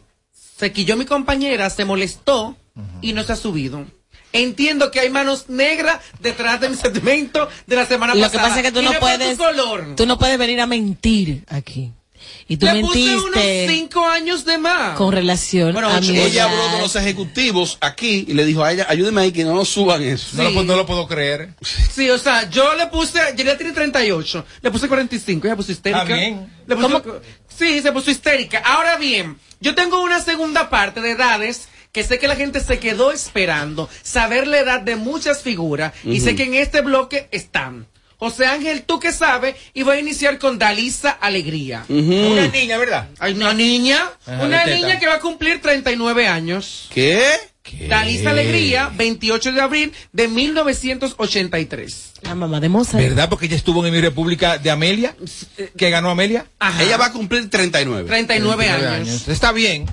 [0.57, 2.57] se quilló mi compañera, se molestó
[3.01, 3.85] y no se ha subido.
[4.35, 8.49] Entiendo que hay manos negras detrás de mi segmento de la semana Lo que pasada.
[8.49, 9.95] pasa es que tú no puedes, color.
[9.97, 11.93] tú no puedes venir a mentir aquí.
[12.49, 14.97] Y tú Le puse unos cinco años de más.
[14.97, 18.87] con relación a mi Ella habló con los ejecutivos aquí y le dijo a ella,
[18.89, 20.37] ayúdeme ahí que no nos suban eso.
[20.37, 21.51] No lo puedo- no lo puedo creer.
[21.63, 26.05] Sí, o sea, yo le puse, ya tiene 38, le puse 45, ella puso histérica.
[26.05, 26.51] Bien.
[26.67, 27.21] Le puso-
[27.57, 28.59] sí, se puso histérica.
[28.65, 32.81] Ahora bien, yo tengo una segunda parte de edades que sé que la gente se
[32.81, 37.87] quedó esperando, saber la edad de muchas figuras, y sé que en este bloque están.
[38.19, 41.85] José Ángel, tú que sabes, y voy a iniciar con Dalisa Alegría.
[41.89, 43.09] Una niña, ¿verdad?
[43.21, 44.77] Hay una niña, Ajá, una teta.
[44.77, 46.89] niña que va a cumplir 39 años.
[46.93, 47.23] ¿Qué?
[47.89, 52.13] Dalisa Alegría, 28 de abril de 1983.
[52.23, 53.03] La mamá de Mozart.
[53.03, 53.29] ¿Verdad?
[53.29, 55.15] Porque ella estuvo en mi República de Amelia,
[55.77, 56.47] que ganó Amelia.
[56.81, 58.09] Ella va a cumplir 39.
[58.09, 59.29] 39 años.
[59.29, 59.87] Está bien.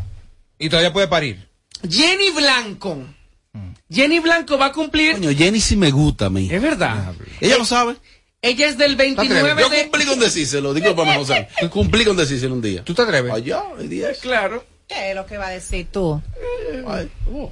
[0.57, 1.50] Y todavía puede parir.
[1.89, 2.98] Jenny Blanco.
[3.89, 5.13] Jenny Blanco va a cumplir.
[5.13, 6.48] Coño, Jenny sí me gusta a mí.
[6.52, 7.13] Es verdad.
[7.41, 7.96] Ella lo sabe.
[8.41, 9.82] Ella es del 29 Yo de.
[9.84, 11.48] cumplí con decírselo, discúlpame, José.
[11.70, 12.84] Cumplí con decírselo un día.
[12.84, 13.32] ¿Tú te atreves?
[13.32, 14.08] Allá, el día.
[14.22, 14.65] Claro.
[14.88, 16.22] ¿Qué es lo que va a decir tú?
[16.88, 17.52] Ay, oh.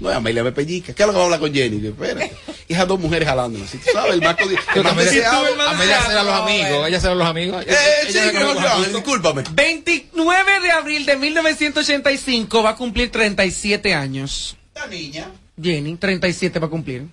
[0.00, 0.92] No, Amelia me pellica.
[0.94, 1.80] ¿Qué es lo que va a hablar con Jenny?
[1.80, 2.32] Que, Espérate.
[2.68, 3.66] Y esas dos mujeres jalándola.
[3.66, 4.54] Si tú sabes, el marco de.
[4.54, 5.46] Yo el más también- deseado.
[5.68, 6.88] Amelia será los amigos.
[6.88, 7.64] Ella será los amigos.
[7.66, 7.74] Eh,
[8.08, 8.92] sí, no, amigos.
[8.94, 9.42] discúlpame.
[9.52, 14.56] 29 de abril de 1985 va a cumplir 37 años.
[14.74, 15.30] Esta niña.
[15.60, 17.06] Jenny, 37 va a cumplir.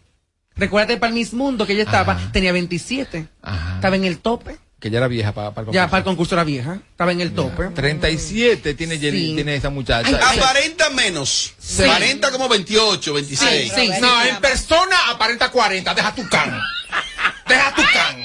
[0.55, 3.27] Recuérdate para el Miss Mundo que ella estaba, tenía 27.
[3.75, 4.57] Estaba en el tope.
[4.79, 5.89] Que ya era vieja para, para el Ya concurso.
[5.91, 6.79] para el concurso era vieja.
[6.91, 7.69] Estaba en el tope.
[7.69, 9.31] 37 tiene, Sí.
[9.35, 10.15] tiene esa muchacha.
[10.17, 11.53] Aparenta menos.
[11.57, 11.83] Sí.
[11.83, 13.71] Aparenta como 28, 26.
[13.73, 15.93] Sí, sí, no, en persona aparenta 40.
[15.93, 16.59] Deja tu can.
[17.47, 18.23] Deja tu can.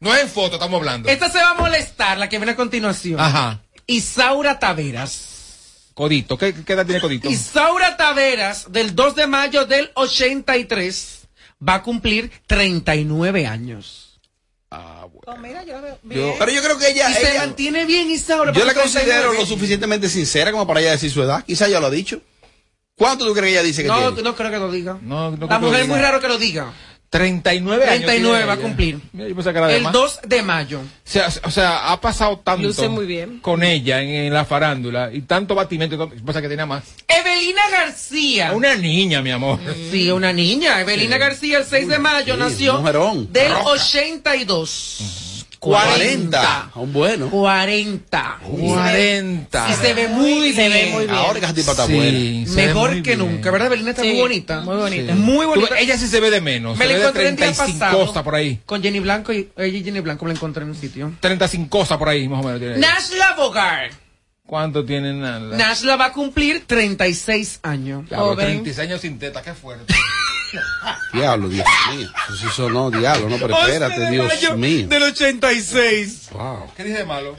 [0.00, 1.08] No es en foto, estamos hablando.
[1.08, 3.18] Esta se va a molestar, la que viene a continuación.
[3.18, 3.60] Ajá.
[3.86, 5.90] Isaura Taveras.
[5.94, 6.38] Codito.
[6.38, 7.28] ¿Qué, qué edad tiene Codito?
[7.28, 11.26] Isaura Taveras, del 2 de mayo del 83,
[11.66, 14.20] va a cumplir 39 años.
[15.36, 16.34] Mira, yo la veo Yo- bien.
[16.38, 17.10] pero yo creo que ella.
[17.10, 18.52] y se ella- mantiene bien Isaura.
[18.52, 19.38] yo la considero 39.
[19.40, 21.44] lo suficientemente sincera como para ella decir su edad.
[21.44, 22.20] Quizá ya lo ha dicho.
[22.96, 24.22] ¿Cuánto tú crees que ella dice que No, tiene?
[24.22, 24.98] no creo que lo diga.
[25.02, 26.72] No, no La mujer es muy raro que lo diga.
[27.10, 28.04] 39 años.
[28.04, 28.98] 39 tiene va a cumplir.
[29.12, 29.92] Mira, yo pensaba que era de El más.
[29.92, 30.80] 2 de mayo.
[30.80, 33.38] O sea, o sea, ha pasado tanto Luce muy bien.
[33.40, 36.84] con ella en, en la farándula y tanto batimiento, pasa que tenía más.
[37.06, 38.52] Evelina García.
[38.52, 39.58] Una niña, mi amor.
[39.90, 40.80] Sí, una niña.
[40.82, 43.32] Evelina García, el 6 de mayo, sí, nació mujerón.
[43.32, 43.64] del Roca.
[43.70, 45.24] 82.
[45.58, 46.70] 40.
[46.76, 47.30] Un bueno.
[47.30, 48.38] 40.
[48.42, 49.66] 40.
[49.70, 50.92] Y se ve muy Se ve bien.
[50.92, 51.14] muy bien.
[51.16, 52.12] Ahora que esa tipa está Sí, buena.
[52.12, 53.18] ve Mejor muy que bien.
[53.30, 53.66] nunca, ¿verdad?
[53.66, 54.60] Evelina está Sí, muy bonita.
[54.60, 55.14] muy bonita.
[55.14, 55.78] Muy Tú bonita.
[55.78, 56.76] ella sí se ve de menos.
[56.78, 58.06] Me se la ve encontré el día 35 pasado.
[58.06, 58.60] cosas por ahí.
[58.66, 61.12] Con Jenny Blanco y ella y Jenny Blanco me la encontré en un sitio.
[61.20, 62.60] 35 cosas por ahí, más o menos.
[62.60, 62.78] tiene.
[62.78, 63.92] Nashla Bogart.
[64.46, 65.20] ¿Cuánto tienen?
[65.20, 65.56] Nashla?
[65.56, 68.04] Nashla va a cumplir 36 años.
[68.10, 68.36] Joven.
[68.62, 69.92] 36 años sin teta, qué fuerte.
[71.12, 72.08] Diablo, Dios mío.
[72.28, 74.88] Eso sí sonó, diablo, no, pero espérate, 11 de Dios mayo mío.
[74.88, 76.28] Del 86.
[76.32, 76.72] Wow.
[76.76, 77.36] ¿Qué dije de malo?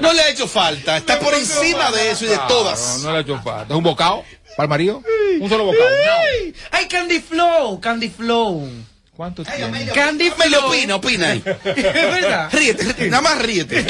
[0.00, 0.96] No le ha hecho falta.
[0.96, 2.98] Está por encima de eso y de todas.
[2.98, 3.72] No, no le ha hecho falta.
[3.72, 4.24] ¿Es un bocado
[4.56, 5.02] para el marido?
[5.40, 5.86] Un solo bocado.
[6.22, 8.68] Ay, Ay, Candy Flow, Candy Flow.
[9.16, 9.86] ¿Cuánto tiene?
[9.88, 10.68] Candy Flow.
[10.68, 11.42] opina, opina ahí.
[11.64, 12.48] Es verdad.
[12.52, 13.84] Ríete, ríete, nada más ríete.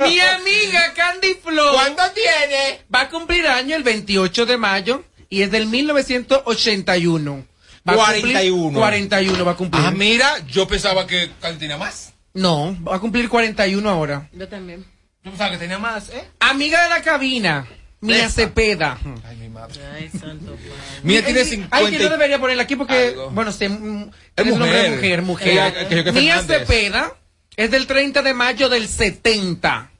[0.00, 2.82] Mi amiga Candy Flow ¿Cuánto tiene?
[2.94, 7.46] va a cumplir año el 28 de mayo y es del 1981.
[7.88, 8.78] Va a cumplir 41.
[8.78, 9.82] 41 va a cumplir.
[9.86, 12.12] Ah, mira, yo pensaba que tenía más.
[12.34, 14.28] No, va a cumplir 41 ahora.
[14.34, 14.84] Yo también.
[15.24, 16.28] Yo pensaba que tenía más, ¿eh?
[16.38, 17.66] Amiga de la cabina,
[18.02, 18.28] Mía.
[18.28, 18.98] Cepeda.
[19.24, 19.80] Ay, mi madre.
[19.94, 20.54] Ay, santo.
[21.02, 21.76] Mía tiene Ay, 50.
[21.78, 23.30] Ay, que no debería ponerla aquí porque, Algo.
[23.30, 25.22] bueno, se, mm, Es tiene su nombre de mujer.
[25.22, 25.88] mujer, mujer.
[25.90, 26.42] Yo que Mía.
[26.42, 27.14] Cepeda
[27.56, 29.90] es del 30 de mayo del 70.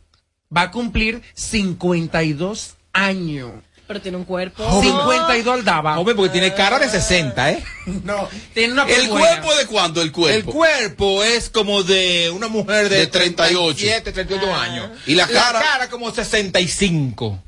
[0.54, 3.52] Va a cumplir 52 años.
[3.92, 4.80] Pero tiene un cuerpo.
[4.80, 5.96] 52 al daba.
[5.96, 7.62] Joven, porque tiene cara de 60, ¿eh?
[8.04, 9.26] No, tiene una ¿El buena.
[9.42, 10.00] cuerpo de cuánto?
[10.00, 10.52] El El cuerpo.
[10.52, 13.76] cuerpo es como de una mujer de, De 38.
[13.76, 14.90] 37, 38 años.
[15.06, 15.58] ¿Y la cara?
[15.58, 17.38] La cara como 65.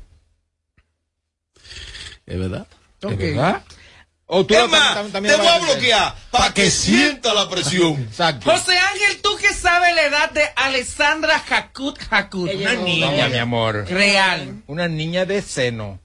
[2.27, 2.67] ¿Es verdad?
[3.01, 3.63] ¿Es verdad?
[4.27, 7.93] O tú Es más, también te voy a bloquear para que sienta la presión.
[8.07, 8.51] Exacto.
[8.51, 12.51] José Ángel, tú que sabes la edad de Alessandra Hakut Hakut.
[12.53, 13.85] Una niña, mi amor.
[13.89, 14.61] Real.
[14.67, 15.99] Una niña de seno.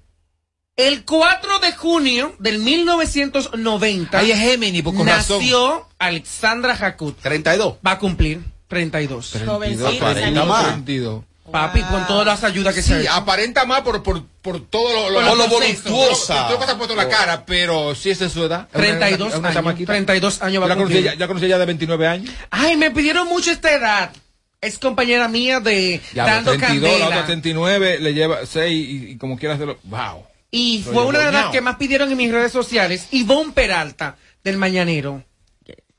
[0.76, 5.38] El 4 de junio del 1990 Ahí es Gemini, por con razón.
[5.40, 7.18] nació Alexandra Hakut.
[7.20, 7.74] 32.
[7.86, 9.30] Va a cumplir 32.
[9.32, 10.64] 32, Aparenta más.
[10.66, 11.24] 32.
[11.50, 13.12] Papi, con todas las ayudas que se ha Sí, hecho.
[13.12, 16.48] aparenta más por, por, por todo lo, Por lo voluptuosa.
[16.48, 18.68] Has puesto la cara, pero sí esa es su edad.
[18.72, 19.54] Es una- 32 es una años.
[19.56, 19.92] chamaquita.
[19.92, 21.12] 32 años va a la conocí, cumplir.
[21.12, 22.32] ya, ya conocí ya de 29 años.
[22.50, 24.12] Ay, me pidieron mucho esta edad.
[24.60, 27.06] Es compañera mía de Ya, Dando 32, la Candela.
[27.08, 29.78] otra 39, le lleva 6 y, y como quieras hacerlo.
[29.84, 30.24] ¡Wow!
[30.50, 33.06] Y fue una de las que más pidieron en mis redes sociales.
[33.12, 35.24] Ivonne Peralta, del Mañanero.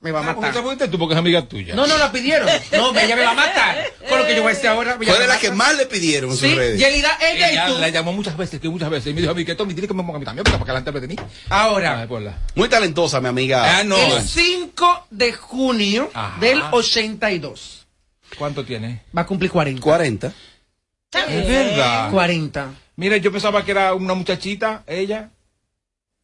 [0.03, 0.53] Me va a Ah, ¿por qué matar.
[0.55, 0.97] te fuiste tú?
[0.97, 1.75] Porque es amiga tuya.
[1.75, 2.49] No, no la pidieron.
[2.71, 3.85] No, ella me va a matar.
[4.09, 4.97] Con lo que yo voy a decir ahora.
[4.97, 6.79] Fue de las que más le pidieron en sus Sí, redes.
[6.79, 7.77] Yelida, ella, Ella y tú.
[7.77, 9.11] la llamó muchas veces, que muchas veces.
[9.11, 10.57] Y me dijo a mí que Tommy, tiene que me ponga a mí también, porque
[10.57, 11.15] para que la interprete ni.
[11.49, 12.07] Ahora.
[12.55, 13.77] Muy talentosa, mi amiga.
[13.77, 13.95] Ah, no.
[13.95, 16.39] el 5 de junio Ajá.
[16.39, 17.85] del 82.
[18.39, 19.03] ¿Cuánto tiene?
[19.15, 19.81] Va a cumplir 40.
[19.83, 20.33] 40.
[21.13, 22.09] Es verdad.
[22.09, 22.69] 40.
[23.01, 25.31] Mira, yo pensaba que era una muchachita, ella.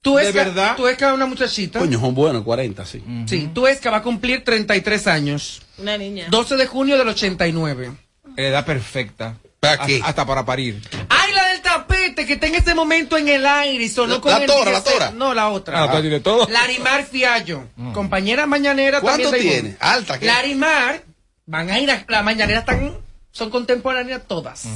[0.04, 0.76] Tú ¿De es que- verdad?
[0.78, 1.80] Tú es que una muchachita.
[1.80, 3.04] Coño, son buenos, 40, sí.
[3.28, 5.64] Sí, tú es que va a cumplir 33 años.
[5.80, 6.28] Una niña.
[6.30, 7.92] 12 de junio del 89.
[8.36, 9.38] Edad perfecta.
[9.60, 10.00] ¿Para qué?
[10.04, 10.80] Hasta para parir.
[11.10, 12.28] ¡Ay, la del tapete!
[12.28, 14.66] Que está en este momento en el aire y sonó La- con la el tora,
[14.66, 14.94] la 16.
[15.00, 15.12] tora.
[15.12, 15.82] No, la otra.
[15.84, 16.48] Ah, tú tienes todo.
[16.48, 19.78] Larimar Fiallo, compañera mañanera ¿Cuánto también tiene?
[19.80, 20.28] Alta, ¿qué?
[20.28, 21.04] Larimar,
[21.48, 22.98] van a ir a la mañanera están,
[23.32, 24.68] son contemporáneas todas.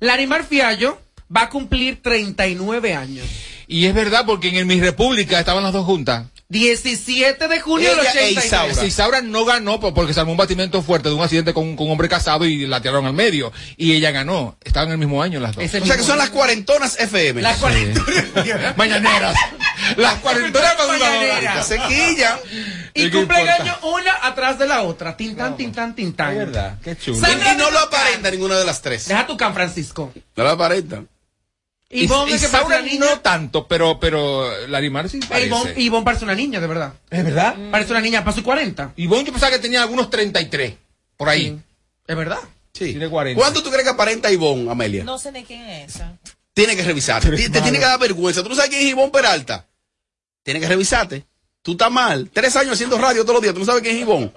[0.00, 1.00] Larimar Fiallo
[1.34, 3.26] va a cumplir 39 años.
[3.66, 6.26] Y es verdad, porque en el Mi República estaban las dos juntas.
[6.48, 8.46] 17 de junio del Ella e 89.
[8.72, 8.86] Isaura.
[8.86, 11.86] Isaura no ganó po- porque se armó un batimiento fuerte de un accidente con, con
[11.86, 13.52] un hombre casado y la tiraron al medio.
[13.76, 14.56] Y ella ganó.
[14.62, 15.64] Estaban en el mismo año las dos.
[15.64, 17.42] O sea que son las cuarentonas FM.
[17.42, 18.04] Las 40.
[18.76, 19.36] Mañaneras.
[19.96, 21.66] las cuarentonas Mañaneras.
[21.66, 22.38] Sequilla.
[22.94, 25.16] Y ¿Y cumplen años una atrás de la otra.
[25.16, 26.32] Tintán, tintán, tintán.
[26.32, 27.18] Es verdad, qué chulo.
[27.18, 29.08] Y no lo aparenta ninguna de las tres.
[29.08, 30.12] Deja tu can, Francisco.
[30.36, 31.02] No lo aparenta.
[31.88, 32.14] Y que
[32.64, 33.06] una niña.
[33.06, 35.46] no tanto, pero, pero Larimar sí parece.
[35.46, 36.94] Ivonne, Ivonne parece una niña, de verdad.
[37.10, 37.54] ¿Es verdad?
[37.70, 38.94] Parece una niña para sus 40.
[38.96, 40.74] Ivonne yo pensaba que tenía algunos 33,
[41.16, 41.48] por ahí.
[41.48, 41.58] Sí.
[42.08, 42.40] Es verdad.
[42.72, 42.86] Sí.
[42.86, 43.40] Tiene 40.
[43.40, 45.04] ¿Cuánto tú crees que aparenta Ivonne, Amelia?
[45.04, 46.18] No sé de quién es esa.
[46.52, 47.30] Tiene que revisarte.
[47.30, 48.42] Te, te tiene que dar vergüenza.
[48.42, 49.66] ¿Tú no sabes quién es Ivonne Peralta?
[50.42, 51.24] Tiene que revisarte.
[51.62, 52.30] Tú estás mal.
[52.32, 53.54] Tres años haciendo radio todos los días.
[53.54, 54.32] ¿Tú no sabes quién es Ivonne?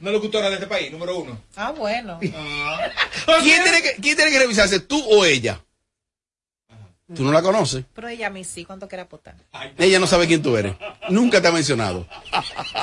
[0.00, 1.40] Una locutora de este país, número uno.
[1.56, 2.18] Ah, bueno.
[2.20, 4.80] ¿Quién tiene, que, ¿Quién tiene que revisarse?
[4.80, 5.60] ¿Tú o ella?
[7.14, 7.84] Tú no la conoces.
[7.94, 9.34] Pero ella a mí sí, ¿cuánto quiere apostar?
[9.76, 10.74] Ella no sabe quién tú eres.
[11.10, 12.06] Nunca te ha mencionado.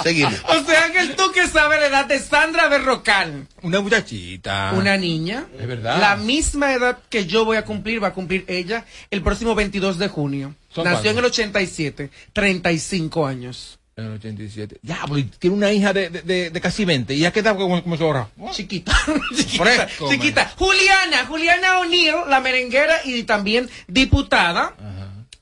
[0.04, 0.36] Seguimos.
[0.48, 3.48] O sea que el tú que sabe la edad de Sandra Berrocal.
[3.64, 4.74] Una muchachita.
[4.76, 5.48] Una niña.
[5.58, 6.00] Es verdad.
[6.00, 9.98] La misma edad que yo voy a cumplir, va a cumplir ella el próximo 22
[9.98, 10.56] de junio.
[10.70, 11.40] ¿Son Nació en el cuántos?
[11.40, 12.12] 87.
[12.32, 13.80] 35 años.
[13.98, 14.80] En el 87.
[14.84, 17.14] Ya, pues tiene una hija de, de, de, de casi 20.
[17.14, 18.30] ¿Y ya qué tal como, como ahora?
[18.52, 18.98] Chiquita.
[19.36, 19.64] chiquita.
[19.64, 20.14] Fresco, man.
[20.16, 20.54] chiquita.
[20.58, 21.26] Juliana.
[21.28, 24.76] Juliana O'Neill, la merenguera y también diputada.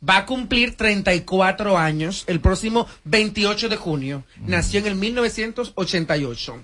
[0.07, 4.23] Va a cumplir 34 años el próximo 28 de junio.
[4.37, 6.63] Nació en el 1988.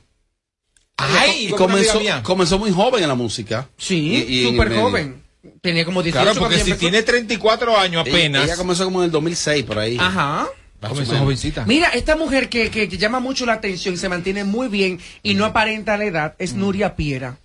[0.98, 3.68] Ay, Co- comenzó, comenzó muy joven en la música.
[3.78, 5.22] Sí, súper joven.
[5.62, 6.80] Tenía como 18 Claro, porque si empezó.
[6.80, 8.44] tiene 34 años apenas.
[8.44, 9.98] Ella, ella comenzó como en el 2006, por ahí.
[10.00, 10.48] Ajá.
[10.82, 11.66] Jovencita.
[11.66, 15.34] Mira, esta mujer que, que, llama mucho la atención y se mantiene muy bien y
[15.34, 17.38] no aparenta la edad es Nuria Piera.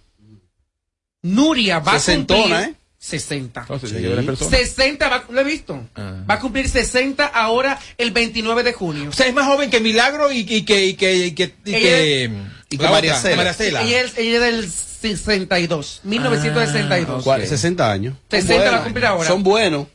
[1.22, 2.74] Nuria va a cumplir ¿eh?
[2.98, 3.66] 60.
[3.68, 3.94] No, se Sí.
[3.94, 4.50] le lleva la persona.
[4.50, 5.88] 60, va, ¿lo he visto?
[5.94, 6.22] Ah.
[6.28, 9.08] Va a cumplir 60 ahora el 29 de junio.
[9.08, 10.86] O sea, es más joven que Milagro y, y que.
[10.86, 12.30] Y que, y que, y Ella que,
[12.68, 13.36] y que María Cela.
[13.36, 13.82] María Cela.
[13.82, 17.24] Ella es, ella es del 62, 1962.
[17.24, 17.40] ¿Cuál?
[17.40, 17.46] Ok.
[17.46, 18.14] 60 años.
[18.30, 19.26] Son 60 va a cumplir ahora.
[19.28, 19.86] Son buenos.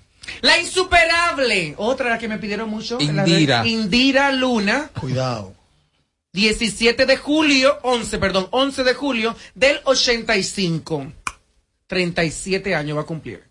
[0.42, 2.98] La insuperable, otra la que me pidieron mucho.
[3.00, 3.66] la de Indira.
[3.66, 4.90] Indira Luna.
[5.00, 5.54] Cuidado.
[6.34, 11.14] 17 de julio, 11, perdón, 11 de julio del 85.
[11.88, 13.44] 37 años va a cumplir.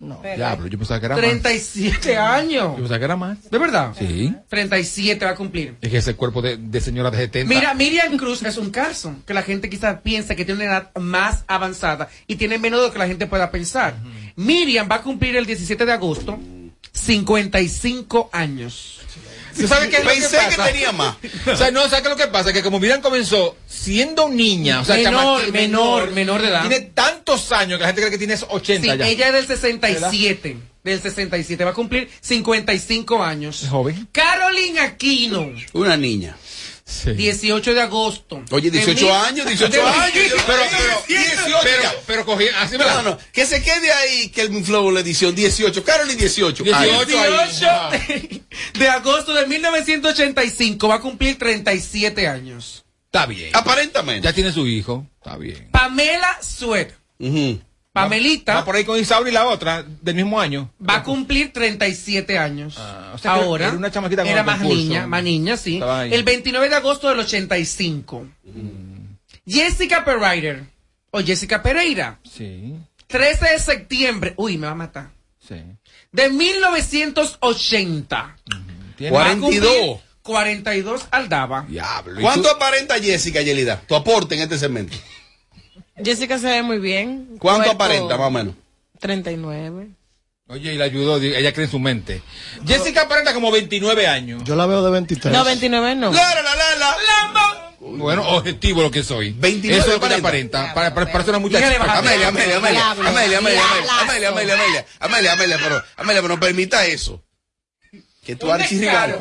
[0.00, 1.24] Ya, pero yo pensaba que era más.
[1.24, 2.70] 37 años.
[2.70, 3.50] Yo pensaba que era más.
[3.50, 3.92] ¿De verdad?
[3.98, 4.34] Sí.
[4.48, 5.76] 37 va a cumplir.
[5.80, 7.54] Es que ese cuerpo de, de señora de 70.
[7.54, 10.90] Mira, Miriam Cruz es un caso que la gente quizás piensa que tiene una edad
[10.98, 13.94] más avanzada y tiene menos de lo que la gente pueda pensar.
[14.36, 16.38] Miriam va a cumplir el 17 de agosto
[16.92, 18.99] 55 años.
[19.60, 20.64] ¿Tú sabes qué es lo Pensé que pasa?
[20.66, 21.16] tenía más.
[21.46, 22.52] O sea, no, ¿sabes qué es lo que pasa?
[22.52, 26.60] Que como Miriam comenzó siendo niña, o sea, Menor, chamaquita, menor, menor de edad.
[26.68, 29.06] Tiene tantos años que la gente cree que tienes 80 Sí, ya.
[29.06, 30.56] ella es del 67.
[30.82, 31.64] Del 67.
[31.64, 33.66] Va a cumplir 55 años.
[33.68, 34.08] joven.
[34.12, 35.50] Caroline Aquino.
[35.74, 36.36] Una niña.
[37.16, 38.42] 18 de agosto.
[38.50, 40.12] Oye, 18 De años, mil- 18 de- años.
[40.14, 40.62] Pero- Pero,
[41.16, 44.90] pero- pero, pero cogí, así me no, no, que se quede ahí que el Flow
[44.90, 45.82] la edición 18.
[45.84, 46.62] Carolyn 18.
[46.64, 48.42] 18 Ay.
[48.74, 52.84] de, de agosto de 1985 va a cumplir 37 años.
[53.06, 53.50] Está bien.
[53.54, 54.24] Aparentemente.
[54.26, 55.06] Ya tiene su hijo.
[55.18, 55.68] Está bien.
[55.72, 56.94] Pamela Suet.
[57.92, 60.70] Pamelita Va por ahí con Isauri y la otra del mismo año.
[60.80, 62.76] va a cumplir 37 años.
[62.78, 64.80] o sea que Ahora era una chamaquita con era el más concurso.
[64.82, 65.80] niña, más niña, sí.
[66.10, 68.26] El 29 de agosto del 85.
[69.46, 70.66] Jessica Pereira
[71.10, 72.18] o Jessica Pereira.
[72.22, 72.74] Sí.
[73.08, 74.34] 13 de septiembre.
[74.36, 75.10] Uy, me va a matar.
[75.46, 75.56] Sí.
[76.12, 78.36] De 1980.
[78.96, 80.00] Tiene- Va a cumplir 42.
[80.22, 81.66] 42 Aldaba.
[81.68, 82.20] Diablo.
[82.20, 83.80] ¿y ¿Cuánto aparenta Jessica Yelida?
[83.80, 84.96] Tu aporte en este segmento.
[86.04, 87.36] Jessica se ve muy bien.
[87.38, 88.54] ¿Cuánto Cuerpo aparenta, más o menos?
[89.00, 89.88] 39.
[90.48, 92.22] Oye, y la ayudó, ella cree en su mente.
[92.66, 94.42] Jessica aparenta como 29 años.
[94.44, 95.32] Yo la veo de 23.
[95.32, 96.12] No, 29 no.
[96.12, 96.96] La, la, la, la,
[97.34, 97.74] la.
[97.80, 99.30] Bueno, objetivo lo que soy.
[99.30, 100.74] 29 Eso es lo que aparenta.
[100.74, 101.66] Para, para, para ser una muchacha.
[101.98, 102.90] Amelia, Amelia, Amelia.
[102.90, 103.62] Amelia, Amelia.
[104.00, 107.22] Amelia, Amelia, Amelia, Amelia, Amelia, pero, Amelia, pero no permita eso.
[108.24, 109.18] Que tú Un archirrival.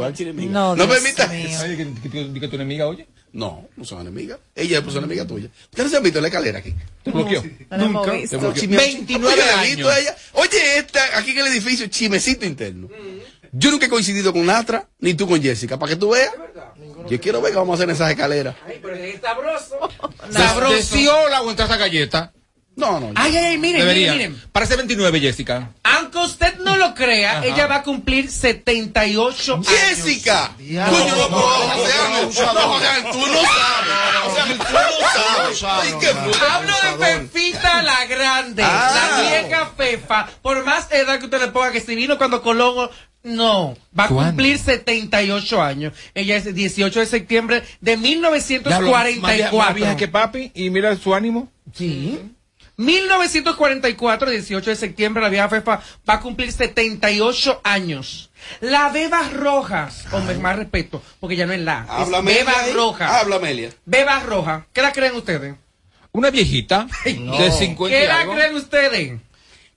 [0.49, 1.63] No, No permita eso.
[1.63, 3.07] Ay, que, que, que, que tu enemiga, oye.
[3.31, 4.39] No, no son enemigas.
[4.55, 5.49] Ella es enemiga tuya.
[5.69, 6.73] ¿Ustedes se han visto la escalera aquí?
[7.03, 7.43] Te bloqueó.
[7.71, 8.69] Hemos Te bloqueó.
[8.69, 10.01] 29 Oye, la he visto años.
[10.01, 10.15] ella.
[10.33, 12.89] Oye, esta, aquí en el edificio, chimecito interno.
[13.51, 15.77] Yo nunca he coincidido con Natra, ni tú con Jessica.
[15.77, 16.31] Para que tú veas.
[17.09, 18.55] Yo quiero ver que vamos a hacer esas escaleras.
[18.67, 19.79] Ay, pero es sabroso.
[20.31, 20.75] Sabroso.
[20.75, 22.33] ¿Deseola o entras a galleta?
[22.79, 23.11] No, no.
[23.15, 24.13] Ay, ay, ay, miren, Debería.
[24.13, 24.49] miren, miren.
[24.51, 25.69] Parece 29, Jessica.
[25.83, 27.45] Aunque usted no lo crea, Ajá.
[27.45, 29.67] ella va a cumplir 78 años.
[29.67, 30.51] Jessica.
[30.57, 34.25] Coño, no, pero, o sea, no, o sea, tú no sabes.
[34.25, 35.63] O sea, tú no sabes.
[35.63, 36.07] Ay, qué.
[36.45, 39.21] Hablo de Fefita la Grande, Ah.
[39.21, 40.27] la vieja Fefa.
[40.41, 42.89] Por más edad que usted le ponga, que si vino cuando Colón,
[43.23, 44.31] no, va a ¿Cuándo?
[44.31, 45.93] cumplir 78 años.
[46.13, 48.69] Ella es 18 de septiembre de Diablo, Más vieja-
[49.51, 49.57] 1944.
[49.57, 51.51] más vieja que papi y mira su ánimo.
[51.73, 52.19] Sí.
[52.79, 58.29] 1944, 18 de septiembre, la vieja Fefa va a cumplir 78 años.
[58.61, 61.83] La Beba Rojas, hombre, más respeto, porque ya no es la.
[61.83, 62.59] es Habla Beba Amelia.
[62.61, 62.73] ahí.
[62.73, 63.19] Roja.
[63.19, 63.69] Habla Amelia.
[63.85, 64.65] Beba Roja.
[64.73, 65.55] ¿Qué la creen ustedes?
[66.11, 68.33] Una viejita de 50 y ¿Qué la algo.
[68.33, 69.19] creen ustedes?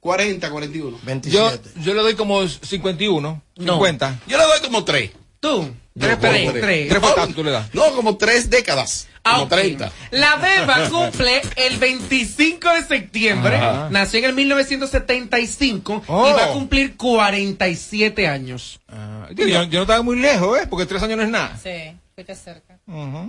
[0.00, 0.90] 40, 41.
[0.90, 1.70] Yo, 27.
[1.80, 3.72] yo le doy como 51, No.
[3.74, 4.20] 50.
[4.26, 5.10] Yo le doy como tres.
[5.40, 5.70] Tú.
[5.98, 6.88] Tres, tres, tres.
[6.88, 7.74] Tres tú le das.
[7.74, 9.08] No, como tres décadas.
[9.24, 9.50] Ah, Como ok.
[9.50, 9.92] 30.
[10.10, 13.56] La Beba cumple el 25 de septiembre.
[13.56, 13.88] Ajá.
[13.90, 16.28] Nació en el 1975 Oh.
[16.28, 18.80] y va a cumplir 47 años.
[18.88, 20.66] Ah, yo, yo no estaba muy lejos, ¿eh?
[20.68, 21.56] Porque tres años no es nada.
[21.62, 22.78] Sí, fuiste cerca.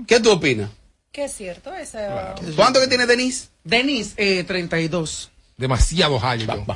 [0.07, 0.69] ¿Qué tú opinas?
[1.11, 2.33] Que es cierto, esa...
[2.55, 3.49] ¿Cuánto que tiene Denise?
[3.63, 5.29] Denise, eh, 32.
[5.57, 6.47] Demasiado jallo.
[6.47, 6.65] yo.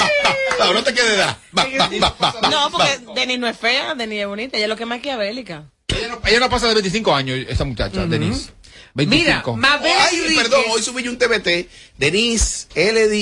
[0.71, 1.37] No, te quedes edad.
[1.57, 2.49] Va, va, va, va, va.
[2.49, 5.63] No, porque Denis no es fea, Denis es bonita, ella es lo que es maquiavélica.
[5.87, 8.51] Ella no, ella no pasa de 25 años, esa muchacha, Denise.
[8.95, 9.55] 25.
[9.55, 11.67] Mira, Mabel Ay, Enríquez- perdón, hoy subí yo un TBT.
[11.97, 12.67] Denise,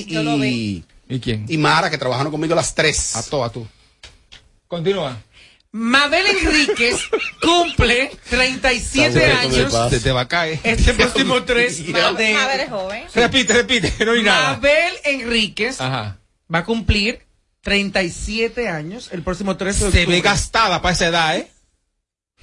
[0.09, 0.83] lo y.
[1.09, 1.45] ¿Y quién?
[1.49, 3.15] y Mara, que trabajaron conmigo las tres.
[3.15, 3.67] A tú, a tú.
[4.67, 5.17] Continúa.
[5.73, 6.99] Mabel Enríquez
[7.41, 9.89] cumple 37 Está bueno, años.
[9.89, 10.59] Se te va a caer.
[10.63, 11.93] Este próximo 3 de...
[12.33, 13.03] Mabel es joven.
[13.13, 14.53] Repite, repite, no hay nada.
[14.55, 16.17] Mabel Enríquez Ajá.
[16.53, 17.21] va a cumplir
[17.61, 20.15] 37 años el próximo 13 de Se octubre.
[20.17, 21.51] ve gastada para esa edad, ¿eh?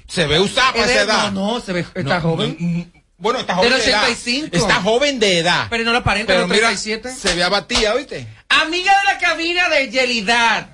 [0.07, 1.33] Se ve usada para esa edad.
[1.33, 2.57] No, no, se ve, está No, joven.
[2.59, 4.05] no, mm, bueno, está joven Del de edad.
[4.05, 4.57] 85.
[4.57, 5.67] Está joven de edad.
[5.71, 7.15] Pero no la aparenta Pero los mira, 37.
[7.15, 8.27] se ve abatida, ¿oíste?
[8.49, 10.69] Amiga de la cabina de Yelidad.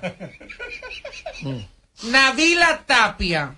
[2.03, 3.55] Navila Tapia.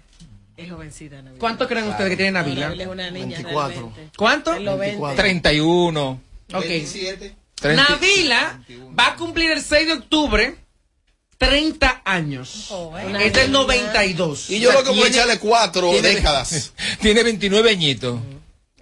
[0.56, 1.40] Es jovencita, Navila.
[1.40, 2.68] ¿Cuánto creen ustedes que tiene Navila?
[2.68, 3.38] Navila es una niña.
[3.38, 3.72] 24.
[3.74, 4.12] realmente.
[4.18, 4.54] ¿Cuánto?
[4.56, 5.16] En los 20.
[5.16, 6.22] 31.
[6.54, 6.66] Ok.
[7.56, 7.84] 30.
[7.90, 8.60] Navila
[8.98, 10.56] va a cumplir el 6 de octubre
[11.38, 12.66] 30 años.
[12.70, 13.16] Joven.
[13.18, 14.50] Es del 92.
[14.50, 16.74] Y yo lo que voy a echarle cuatro tiene- décadas.
[17.02, 18.20] Tiene 29 añitos.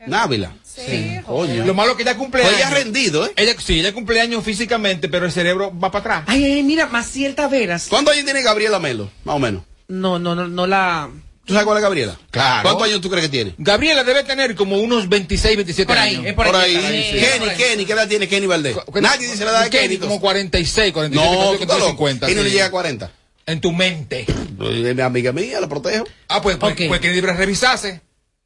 [0.08, 0.54] Návila.
[0.64, 1.66] Sí, Coño.
[1.66, 2.68] Lo malo que ella cumple Pues años.
[2.68, 3.32] ella ha rendido, ¿eh?
[3.38, 6.24] Ella, sí, ella cumple años físicamente, pero el cerebro va para atrás.
[6.28, 7.88] Ay, ay, mira, Maciel Taveras.
[7.88, 9.10] ¿Cuántos años tiene Gabriela Melo?
[9.24, 9.64] Más o menos.
[9.88, 11.10] No, no, no, no la.
[11.46, 12.18] ¿Tú sabes cuál es Gabriela?
[12.32, 12.64] Claro.
[12.64, 13.54] ¿Cuántos años tú crees que tiene?
[13.58, 16.26] Gabriela debe tener como unos 26, 27 Por ahí, años.
[16.28, 16.76] es por, Por ahí.
[16.76, 17.04] ahí.
[17.12, 17.56] Sí, Kenny.
[17.56, 18.76] Kenny, ¿qué edad tiene Kenny Valdés?
[19.02, 19.98] Nadie dice la edad de Kenny.
[19.98, 21.90] como 46, 47, No, tú 48, estás loco.
[22.08, 22.28] 50.
[22.28, 22.52] Kenny no sí.
[22.52, 23.12] llega a 40.
[23.48, 24.26] En tu mente.
[24.58, 26.06] Pues, Es mi amiga mía, la protejo.
[26.30, 26.82] Ah, pues, pues, Ok.
[26.88, 28.02] pues Kenny debe revisarse.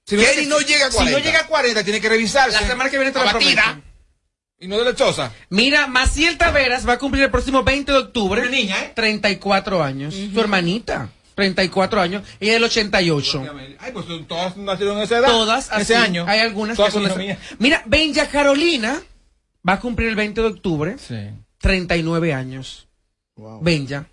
[0.06, 1.18] Si Kenny no llega a Si 40.
[1.20, 2.60] no llega a 40, tiene que revisarse.
[2.60, 3.64] La semana que viene te lo Abatida.
[3.64, 3.88] prometo.
[4.62, 5.32] ¿Y no de lechosa?
[5.50, 8.42] Mira, Maciel Taveras va a cumplir el próximo 20 de octubre.
[8.42, 8.92] Una niña, ¿eh?
[8.94, 10.14] 34 años.
[10.34, 11.10] Su hermanita.
[11.40, 12.24] 34 años.
[12.42, 13.44] Ella es del 88.
[13.80, 15.30] Ay, pues todas nacieron en esa edad.
[15.30, 16.06] Todas, ese así.
[16.06, 16.26] año.
[16.28, 17.38] Hay algunas Todas que son mías.
[17.60, 19.02] Mira, Benja Carolina
[19.68, 20.96] va a cumplir el 20 de octubre.
[20.98, 21.16] Sí.
[21.60, 22.88] 39 años.
[23.62, 24.06] Benja.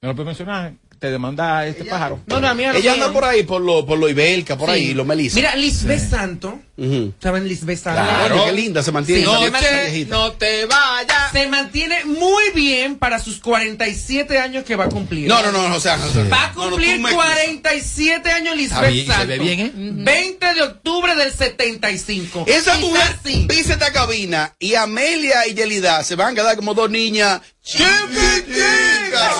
[0.00, 0.72] ¿Me lo puedes mencionar?
[0.98, 2.20] Te demanda este pájaro.
[2.26, 4.68] No, no, a mí a Ella anda por ahí, por lo, por lo Ibelca, por
[4.68, 4.74] Sí.
[4.74, 5.34] ahí, lo Melissa.
[5.36, 6.60] Mira, Lisbeth Santo.
[6.82, 7.14] Ujú.
[7.22, 7.80] ¿Saben Lisbeth?
[7.82, 9.20] Claro, qué linda, se mantiene.
[9.22, 10.06] Sí, No te-.
[10.06, 11.30] No te vayas.
[11.32, 15.28] Se mantiene muy bien para sus 47 años que va a cumplir.
[15.28, 16.06] No, no, no, o sea, no.
[16.28, 19.72] Va a No, no, cumplir tú me- 47 años Lisbeth bien, se ve bien, ¿eh?
[19.74, 22.44] 20 de octubre del 75.
[22.48, 23.46] Esa mujer sí.
[23.48, 29.32] pisa esta cabina y Amelia y Yelida se van a quedar como dos niñas chiquiticas.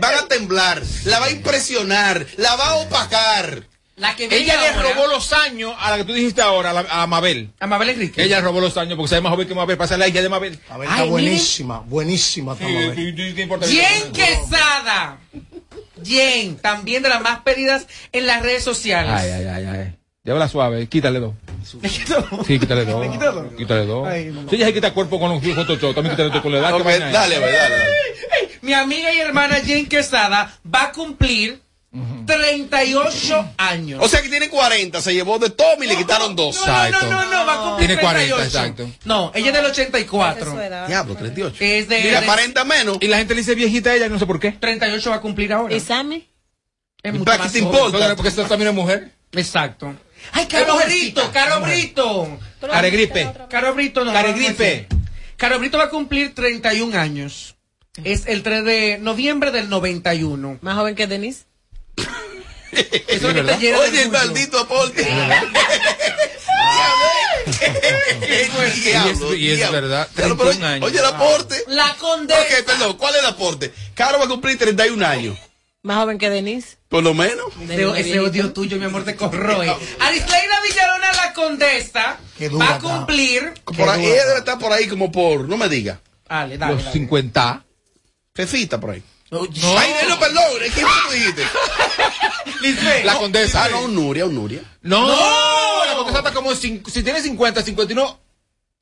[0.00, 3.64] Van a temblar, la va a impresionar, la va a opacar.
[4.02, 6.86] La que Ella le robó los años a la que tú dijiste ahora, a, la-
[6.90, 7.50] a Mabel.
[7.60, 8.20] A Mabel Enrique.
[8.20, 9.76] Ella le robó los años porque sabe más joven que Mabel.
[9.78, 10.58] Pasa la hija de Mabel.
[10.68, 12.54] Mabel está buenísima, buenísima.
[12.54, 13.14] está Mabel.
[13.68, 15.18] Jen Quesada.
[16.04, 19.12] Jen, también de las más pedidas en las redes sociales.
[19.14, 19.94] Ay, ay, ay, ay.
[20.24, 21.34] Llévala suave, quítale dos.
[21.64, 23.06] Sí, quítale dos.
[23.56, 24.08] Quítale dos.
[24.50, 26.72] Si ella se quita cuerpo con los Photoshop, también quítale dos con la edad.
[26.74, 27.12] Ok, ¿qué vaina es?
[27.12, 27.84] dale, dale, dale.
[28.62, 31.60] Mi amiga y hermana Jen Quesada va a cumplir
[32.26, 34.00] 38 años.
[34.02, 36.58] O sea que tiene 40, se llevó de Tommy y le quitaron dos.
[36.66, 38.44] No, no, no, no, va a cumplir Tiene 40, 38.
[38.44, 38.90] exacto.
[39.04, 40.86] No, ella es del 84.
[40.86, 41.56] Diablo, 38.
[41.60, 42.98] Es de, Mira, de- aparenta menos.
[43.00, 44.52] Y la gente le dice viejita a ella, no sé por qué.
[44.52, 45.74] 38 va a cumplir ahora.
[45.74, 46.28] ¿Y Sammy?
[47.02, 48.14] Es mucho ¿Para qué te importa?
[48.16, 49.10] Porque esta también es mujer.
[49.32, 49.94] Exacto.
[50.32, 52.38] Ay, Caro Brito, Caro Brito.
[52.60, 53.28] Caregripe.
[53.50, 54.12] Caro Brito no.
[54.12, 54.86] Caregripe.
[55.36, 57.56] Caro Brito va a cumplir 31 años.
[58.04, 60.58] Es el 3 de noviembre del 91.
[60.62, 61.44] Más joven que Denise.
[62.72, 65.06] Eso es lo que te llena de Oye, el maldito aporte.
[67.44, 70.86] Y es, y es verdad, 31 años.
[70.88, 71.56] Oye, el aporte.
[71.68, 72.40] La condesa.
[72.40, 73.72] Ok, perdón, ¿cuál es el aporte?
[73.94, 75.38] Caro va a cumplir 31 años.
[75.82, 76.76] Más joven que Denise.
[76.88, 77.46] Por lo menos.
[77.68, 79.68] Ese, ese odio tuyo, mi amor, te corroe.
[79.98, 83.54] Arisleida Villalona, la condesa, dura va a cumplir.
[83.64, 86.00] Por ahí, ella debe estar por ahí como por, no me diga.
[86.28, 86.74] Dale, dale.
[86.74, 86.92] Los dale.
[86.92, 87.64] 50.
[88.34, 89.02] Fefita por ahí.
[89.32, 89.40] No.
[89.78, 90.42] Ay, no, perdón,
[90.74, 91.42] ¿quién que dijiste?
[92.60, 93.04] Lisbeth.
[93.06, 93.64] La condesa.
[93.64, 94.60] Ah, no, un Nuria, un Nuria.
[94.82, 95.06] No,
[95.86, 98.18] la condesa está como cinco- si tiene 50, 51,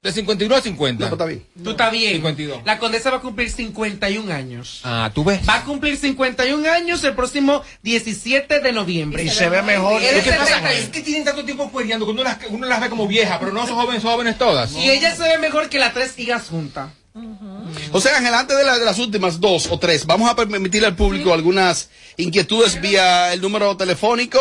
[0.03, 1.05] de 51 a 50.
[1.05, 1.47] No, pues está bien.
[1.63, 2.13] Tú estás bien.
[2.15, 2.63] 52.
[2.65, 4.81] La condesa va a cumplir 51 años.
[4.83, 5.41] Ah, tú ves.
[5.49, 9.23] Va a cumplir 51 años el próximo 17 de noviembre.
[9.23, 10.01] Y se ve mejor.
[10.01, 10.73] Que pasa 70.
[10.73, 13.53] es que tienen tanto tiempo cueriando que uno las, uno las ve como viejas, pero
[13.53, 14.73] no son jóvenes, son jóvenes todas.
[14.73, 16.91] Y ella se ve mejor que las tres hijas juntas.
[17.13, 17.60] O
[17.99, 20.97] sea, Ángel, antes de, la- de las últimas dos o tres, vamos a permitirle al
[20.97, 21.89] público algunas
[22.19, 24.39] inquietudes vía el número telefónico.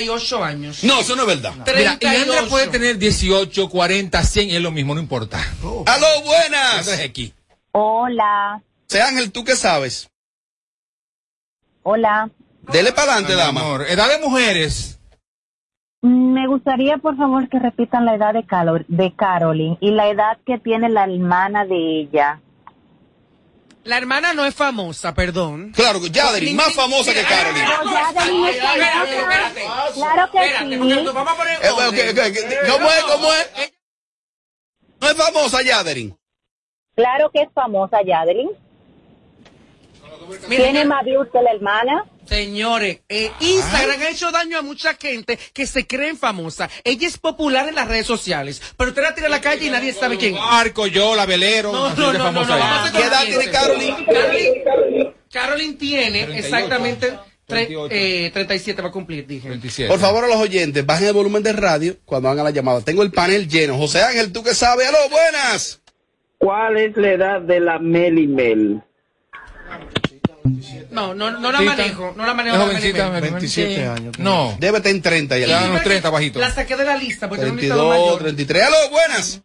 [0.07, 0.85] 38 años.
[0.85, 1.55] No, eso no es verdad.
[1.67, 2.49] Mira, y Andra 38.
[2.49, 5.39] puede tener 18, 40, 100, es lo mismo, no importa.
[5.87, 6.87] Aló, buenas.
[6.89, 7.33] Es aquí.
[7.73, 10.09] Hola, José Ángel, ¿tú qué sabes?
[11.83, 12.31] hola.
[12.71, 13.61] Dele para adelante, Mi dama.
[13.61, 15.01] amor, edad de mujeres.
[16.01, 20.39] Me gustaría, por favor, que repitan la edad de, Calo- de Carolyn y la edad
[20.47, 22.41] que tiene la hermana de ella.
[23.85, 25.73] La hermana no es famosa, perdón.
[25.75, 27.63] Claro, Yaderin, más famosa que Carolyn.
[27.63, 27.71] Es.
[29.95, 32.59] Claro que Espérate, porque vamos a poner Eh.
[32.71, 33.03] ¿Cómo es?
[33.05, 33.73] ¿Cómo es?
[35.01, 36.17] No es famosa Yaderin.
[36.95, 38.51] Claro que es famosa Yaderin.
[40.49, 42.05] Tiene más views que la hermana.
[42.27, 46.69] Señores, eh, Instagram ha hecho daño a mucha gente que se creen famosa.
[46.85, 49.71] Ella es popular en las redes sociales, pero usted la tira a la calle y
[49.71, 50.35] nadie sabe quién.
[50.35, 50.41] es.
[50.43, 51.73] Arco, yo, la velero.
[51.73, 53.95] No, no, no, no, no, ¿Qué edad tiene Carolyn?
[54.07, 56.39] Carolyn, Carolyn tiene 38.
[56.47, 57.95] exactamente tre- 38.
[57.95, 59.49] eh, 37 va a cumplir, dije.
[59.49, 59.91] 27.
[59.91, 62.81] Por favor, a los oyentes, bajen el volumen de radio cuando hagan la llamada.
[62.83, 63.77] Tengo el panel lleno.
[63.77, 64.89] José Ángel, ¿tú qué sabes?
[64.89, 65.81] Aló, buenas.
[66.39, 68.83] ¿Cuál es la edad de la Meli Mel?
[70.91, 72.57] No, no, no la manejo, no la manejo.
[72.57, 73.13] ¿Es la jovencita, Meli Mel.
[73.13, 73.33] Meli Mel?
[73.33, 73.81] 27 Sí.
[73.83, 74.19] años.
[74.19, 75.47] No, Debe estar en 30 ya.
[75.47, 75.83] Ya unos niña.
[75.85, 76.39] 30 bajito.
[76.41, 78.23] La saqué de la lista porque tiene un listado 32, mayor.
[78.23, 78.63] 33.
[78.65, 79.43] Aló, buenas.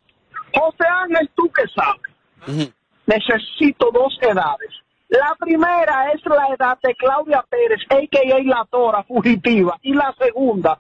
[0.54, 2.62] José Ángel, ¿tú qué sabes?
[2.62, 2.72] Ujú.
[3.06, 4.70] Necesito dos edades.
[5.10, 8.44] La primera es la edad de Claudia Pérez, a.k.a.
[8.44, 9.78] La Tora, fugitiva.
[9.82, 10.80] Y la segunda,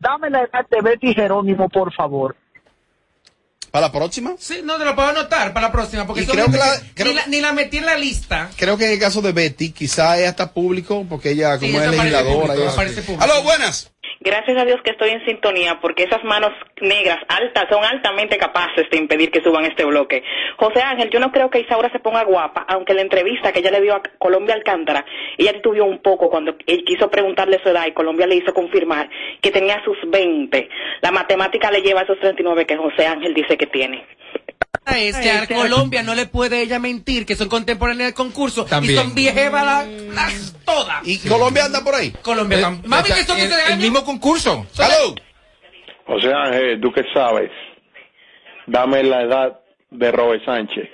[0.00, 2.34] dame la edad de Betty Jerónimo, por favor.
[3.70, 4.34] ¿Para la próxima?
[4.38, 7.08] Sí, no, te lo puedo anotar para la próxima, porque creo que la- que creo-
[7.12, 8.50] ni, la, ni la metí en la lista.
[8.56, 11.78] Creo que en el caso de Betty, quizá ella está público, porque ella Sí, como
[11.82, 12.54] es eso parece legisladora.
[13.24, 13.90] Aló, buenas.
[14.20, 16.50] Gracias a Dios que estoy en sintonía porque esas manos
[16.80, 20.24] negras altas son altamente capaces de impedir que suban este bloque.
[20.56, 23.70] José Ángel, yo no creo que Isaura se ponga guapa, aunque la entrevista que ella
[23.70, 25.04] le dio a Colombia Alcántara,
[25.36, 29.08] ella titubeó un poco cuando él quiso preguntarle su edad y Colombia le hizo confirmar
[29.40, 30.68] que tenía sus 20.
[31.00, 34.04] La matemática le lleva a esos 39 que José Ángel dice que tiene.
[34.96, 38.94] Es que a Colombia no le puede ella mentir que son contemporáneas del concurso También.
[38.94, 41.06] y son viejevas las, las todas.
[41.06, 42.10] ¿Y Colombia anda por ahí?
[42.22, 44.66] Colombia Eh, tam- Mami, que son el, el mismo concurso.
[44.78, 45.14] Aló.
[46.06, 47.50] José Ángel, ¿tú qué sabes?
[48.66, 49.60] Dame la edad
[49.90, 50.88] de Robert Sánchez.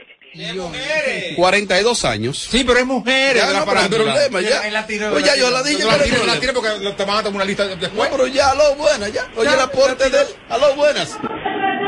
[1.37, 2.37] 42 años.
[2.39, 3.37] Sí, pero es mujer.
[3.37, 4.05] Ya, no, pero el farándula.
[4.15, 4.67] problema, ya.
[4.67, 6.27] Él la tiró, Pues la ya yo la dije, No la ¿cuál es el tire,
[6.27, 8.09] no la tire porque te van a tomar una lista No, después.
[8.11, 9.29] pero ya, aló, buenas, ya.
[9.37, 10.27] Oye el aporte de él.
[10.49, 11.17] Aló, buenas.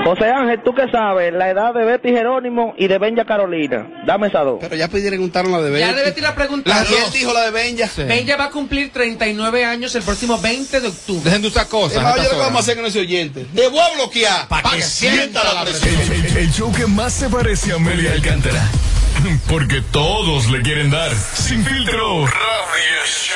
[0.07, 1.33] José Ángel, ¿tú qué sabes?
[1.33, 4.05] La edad de Betty Jerónimo y de Benja Carolina.
[4.07, 4.59] Dame esa dos.
[4.61, 5.81] Pero ya preguntaron la de Betty.
[5.81, 6.87] Ya de Betty la preguntaron.
[6.93, 7.89] Y él dijo la de Benja.
[8.05, 11.23] Benja va a cumplir 39 años el próximo 20 de octubre.
[11.25, 11.97] Dejen de usar cosas.
[11.97, 13.47] Es más, a yo estas lo que vamos a hacer con ese oyente.
[13.53, 14.47] Voy a bloquear.
[14.47, 15.93] Pa' que sienta la presión.
[16.13, 18.63] El, el show que más se parece a Amelia Alcántara.
[19.49, 21.11] Porque todos le quieren dar.
[21.13, 22.27] Sin filtro.
[22.27, 23.35] Radio Show.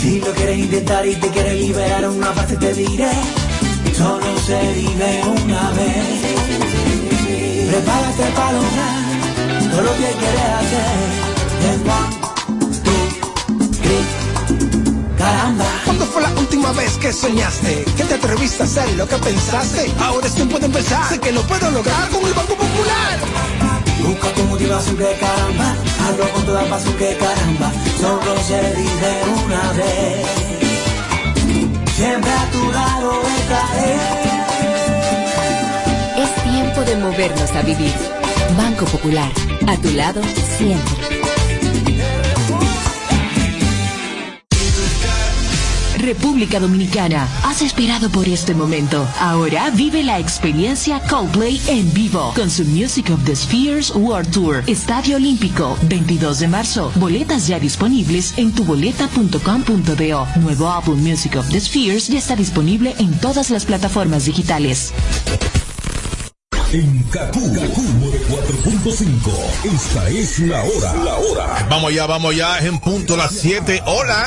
[0.00, 3.10] Si lo quieres intentar y te quieres liberar una parte te diré
[3.96, 6.06] Solo se vive una vez
[7.68, 11.16] Prepárate para lograr todo lo que quieres hacer
[15.16, 17.84] caramba ¿Cuándo fue la última vez que soñaste?
[17.96, 19.92] Que te atreviste a hacer lo que pensaste.
[20.00, 21.08] Ahora es tiempo de empezar.
[21.08, 23.75] Sé que lo puedo lograr con el Banco Popular.
[24.06, 29.12] Busca tu motivación que caramba Hazlo con toda pasión que caramba Solo se vive
[29.44, 30.26] una vez
[31.96, 33.96] Siempre a tu lado estaré
[36.22, 37.92] Es tiempo de movernos a vivir.
[38.56, 39.30] Banco Popular,
[39.66, 40.20] a tu lado
[40.56, 41.15] siempre.
[45.98, 49.06] República Dominicana, has esperado por este momento.
[49.18, 54.62] Ahora vive la experiencia Coldplay en vivo con su Music of the Spheres World Tour.
[54.66, 56.92] Estadio Olímpico, 22 de marzo.
[56.96, 60.28] Boletas ya disponibles en tuboleta.com.do.
[60.40, 64.92] Nuevo álbum Music of the Spheres ya está disponible en todas las plataformas digitales.
[66.72, 67.82] En Kaku, Kaku
[68.28, 69.74] 4.5.
[69.74, 70.94] Esta es la hora.
[71.04, 71.66] La hora.
[71.70, 73.82] Vamos ya, vamos ya, es en punto las 7.
[73.86, 74.26] Hola.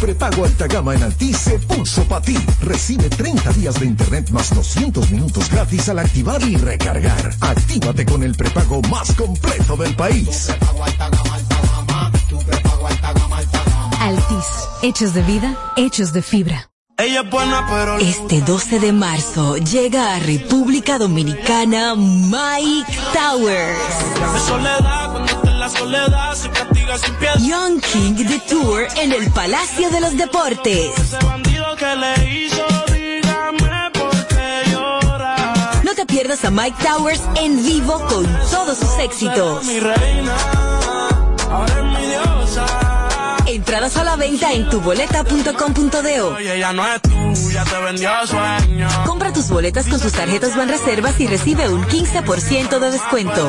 [0.00, 2.36] Prepago alta gama en Altis se puso para ti.
[2.62, 7.34] Recibe 30 días de internet más 200 minutos gratis al activar y recargar.
[7.40, 10.48] Actívate con el prepago más completo del país.
[14.00, 14.46] Altis,
[14.82, 16.70] hechos de vida, hechos de fibra.
[16.96, 23.78] Ella es buena pero Este 12 de marzo llega a República Dominicana Mike Towers.
[27.38, 30.90] Young King de Tour en el Palacio de los Deportes.
[35.84, 39.68] No te pierdas a Mike Towers en vivo con todos sus éxitos.
[43.46, 44.68] Entradas a la venta en
[48.26, 48.88] sueño.
[49.06, 53.48] Compra tus boletas con sus tarjetas Banreservas y recibe un 15% de descuento.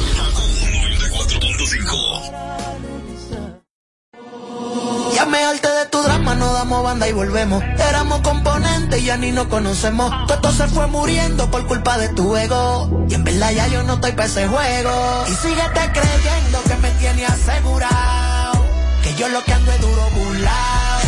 [6.79, 7.61] Banda y volvemos.
[7.89, 10.09] Éramos componentes y ya ni nos conocemos.
[10.27, 13.05] Todo se fue muriendo por culpa de tu ego.
[13.09, 15.25] Y en verdad ya yo no estoy para ese juego.
[15.27, 18.65] Y síguete creyendo que me tiene asegurado.
[19.03, 20.99] Que yo lo que ando es duro burlao.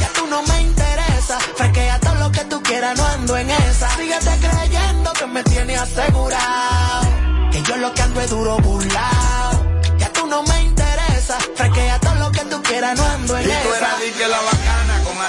[0.00, 1.38] Ya tú no me interesa.
[1.56, 3.90] Fresquea todo lo que tú quieras, no ando en esa.
[3.96, 7.06] Síguete creyendo que me tiene asegurado.
[7.52, 9.66] Que yo lo que ando es duro burlao.
[9.98, 11.38] Ya tú no me interesa.
[11.56, 13.78] Fresquea todo lo que tú quieras, no ando en Y tú esa.
[13.78, 14.00] eras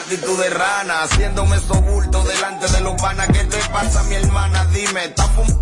[0.01, 3.27] actitud de rana, haciéndome sobulto delante de los panas.
[3.27, 4.65] ¿Qué te pasa, mi hermana?
[4.73, 5.61] Dime, ¿estás fumando?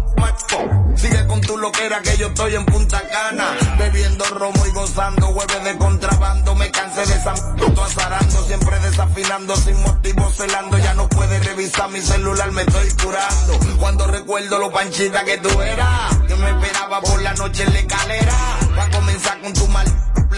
[0.95, 5.63] Sigue con tu loquera que yo estoy en Punta Cana, bebiendo romo y gozando hueves
[5.63, 6.55] de contrabando.
[6.55, 10.77] Me cansé de esa m- azarando, siempre desafinando, sin motivo celando.
[10.77, 13.59] Ya no puedes revisar mi celular, me estoy curando.
[13.79, 17.79] Cuando recuerdo lo panchita que tú eras, que me esperaba por la noche en la
[17.79, 18.35] escalera,
[18.75, 19.85] para comenzar con tu mal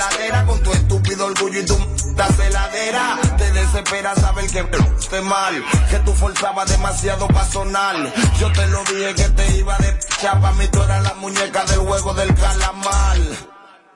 [0.01, 3.19] pladera con tu estúpido orgullo y tu m***a celadera.
[3.37, 4.65] Te desespera saber que
[4.99, 7.95] esté mal, que tú forzabas demasiado pa' sonar.
[8.39, 11.79] Yo te lo dije que te iba de chapa, mí tú eras la muñeca del
[11.79, 13.17] juego del calamar.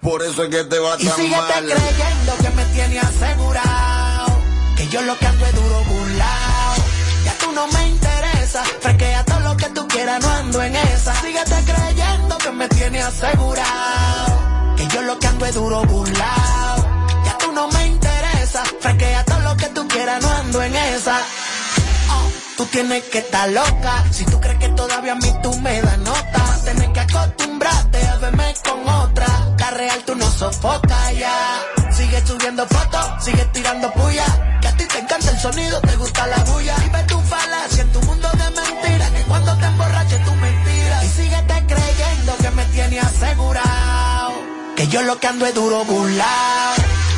[0.02, 1.66] Por eso es que te va Y tan síguete mal.
[1.66, 4.26] creyendo que me tiene asegurado.
[4.78, 6.76] Que yo lo que ando es duro burlao.
[7.26, 8.64] Ya tú no me interesa.
[8.82, 11.16] Fresquea todo lo que tú quieras, no ando en esa.
[11.22, 14.35] Síguete creyendo que me tiene asegurado.
[14.96, 16.78] Yo lo que ando es duro burlao.
[17.26, 18.64] Ya tú no me interesa.
[18.80, 21.18] Fresquea todo lo que tú quieras, no ando en esa.
[22.12, 24.06] Oh, Tú tienes que estar loca.
[24.12, 28.16] Si tú crees que todavía a mí tú me das nota, tienes que acostumbrarte a
[28.16, 29.28] verme con otra.
[29.60, 31.62] La real tú no sofocas ya.
[31.92, 34.60] Sigue subiendo fotos, sigue tirando puya.
[34.62, 36.76] Que a ti te encanta el sonido, te gusta la bulla.
[36.86, 39.10] Y ve tu falacia en tu mundo de mentiras.
[39.12, 39.70] Que cuando te
[44.86, 46.76] Que yo lo que ando es duro burlao.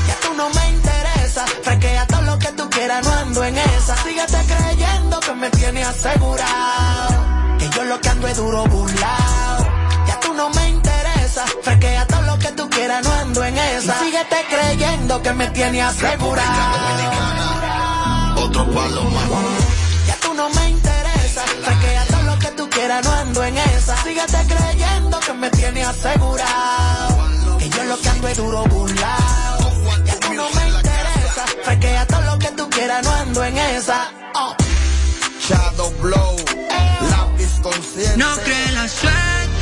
[0.08, 1.46] Ya tú no me interesa.
[1.64, 3.98] Fresquea todo lo que tú quieras, no ando en esa.
[4.04, 7.58] Síguete creyendo que me tiene asegurado.
[7.60, 9.58] Que yo lo que ando es duro burlao.
[10.08, 11.44] Ya tú no me interesa.
[11.62, 13.98] Fresquea todo lo que tú quieras, no ando en esa.
[14.02, 16.46] Y síguete creyendo que me tiene asegurado.
[18.46, 19.26] Otro palo más.
[20.08, 21.42] Ya tú no me interesa.
[21.66, 24.02] Fresquea todo lo que tú quieras, no ando en esa.
[24.04, 27.27] Síguete creyendo que me tiene asegurado.
[27.78, 29.60] Yo lo que ando es duro burlao.
[30.04, 31.46] Ya tú no me interesa.
[31.64, 34.12] Fresquea todo lo que tú quieras, no ando en esa.
[34.34, 34.56] Oh.
[35.48, 36.36] Shadow Blow,
[37.12, 38.18] lápiz consciente.
[38.18, 39.57] No cree la suerte.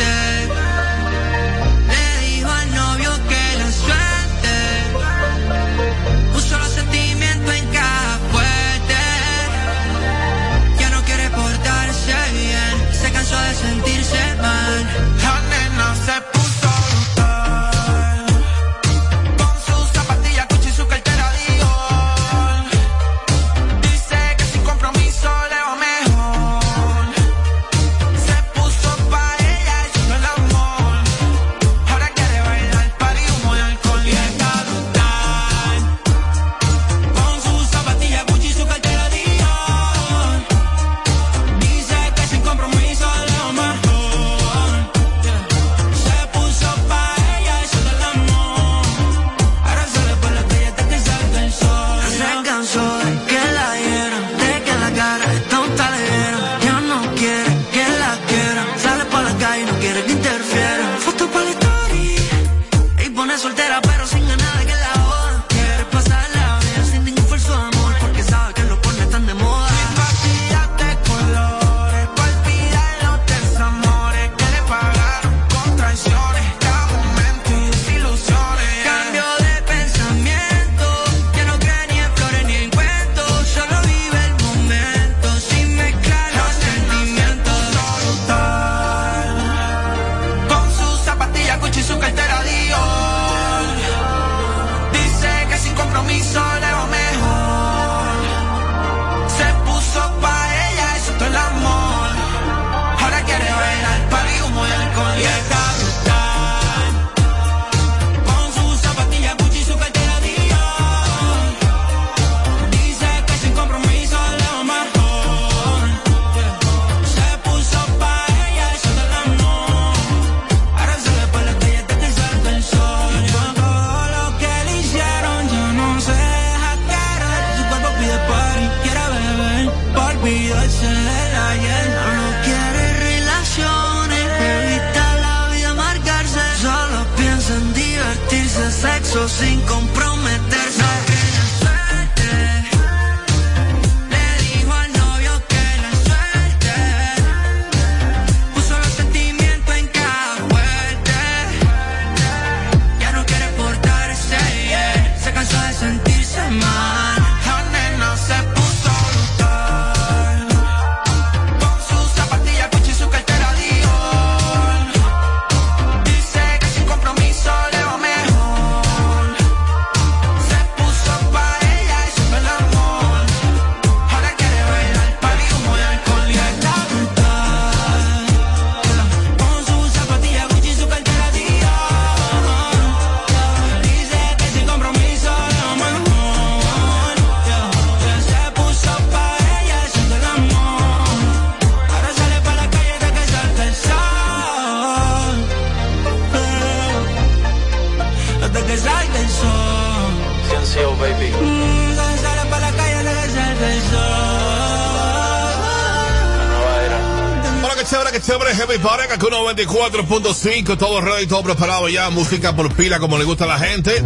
[208.78, 213.45] mi pareja que 94.5, todo ready, todo preparado ya, música por pila como le gusta
[213.45, 214.03] a la gente.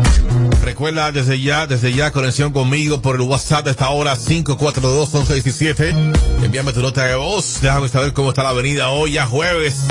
[0.63, 6.43] Recuerda desde ya, desde ya, conexión conmigo por el WhatsApp de esta hora 542-1117.
[6.43, 9.85] Envíame tu nota de voz, déjame saber cómo está la avenida hoy, ya jueves.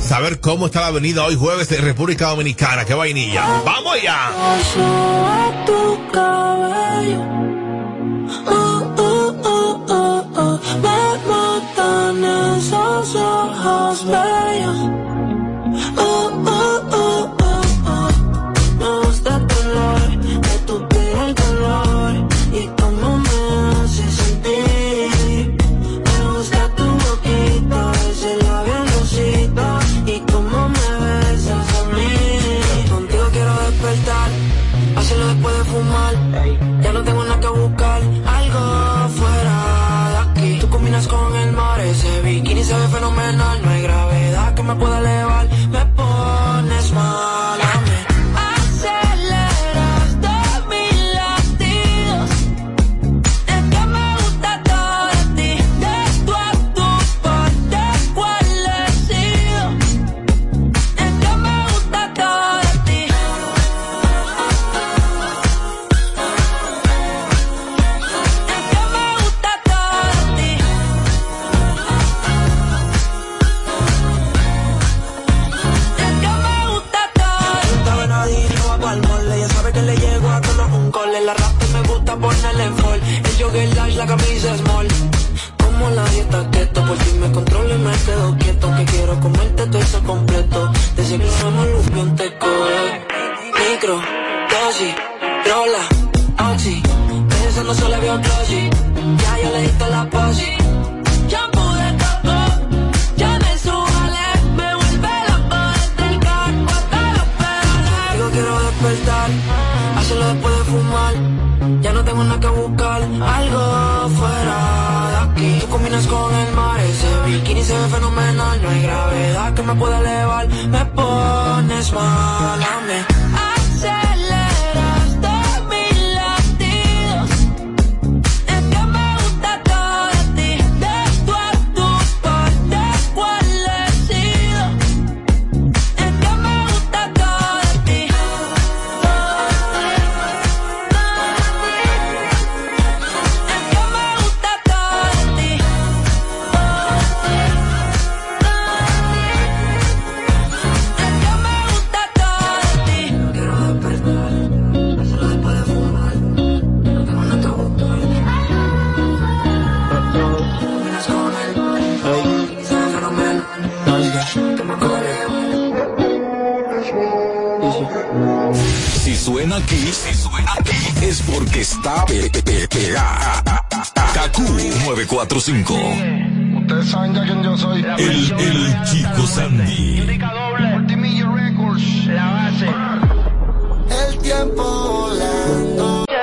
[0.00, 3.62] Saber cómo está la avenida hoy jueves en República Dominicana, qué vainilla.
[3.64, 4.30] ¡Vamos ya!
[11.84, 13.48] dan is als jouw
[14.04, 14.72] bij je.
[15.96, 16.92] Oh, oh.
[16.92, 17.23] oh.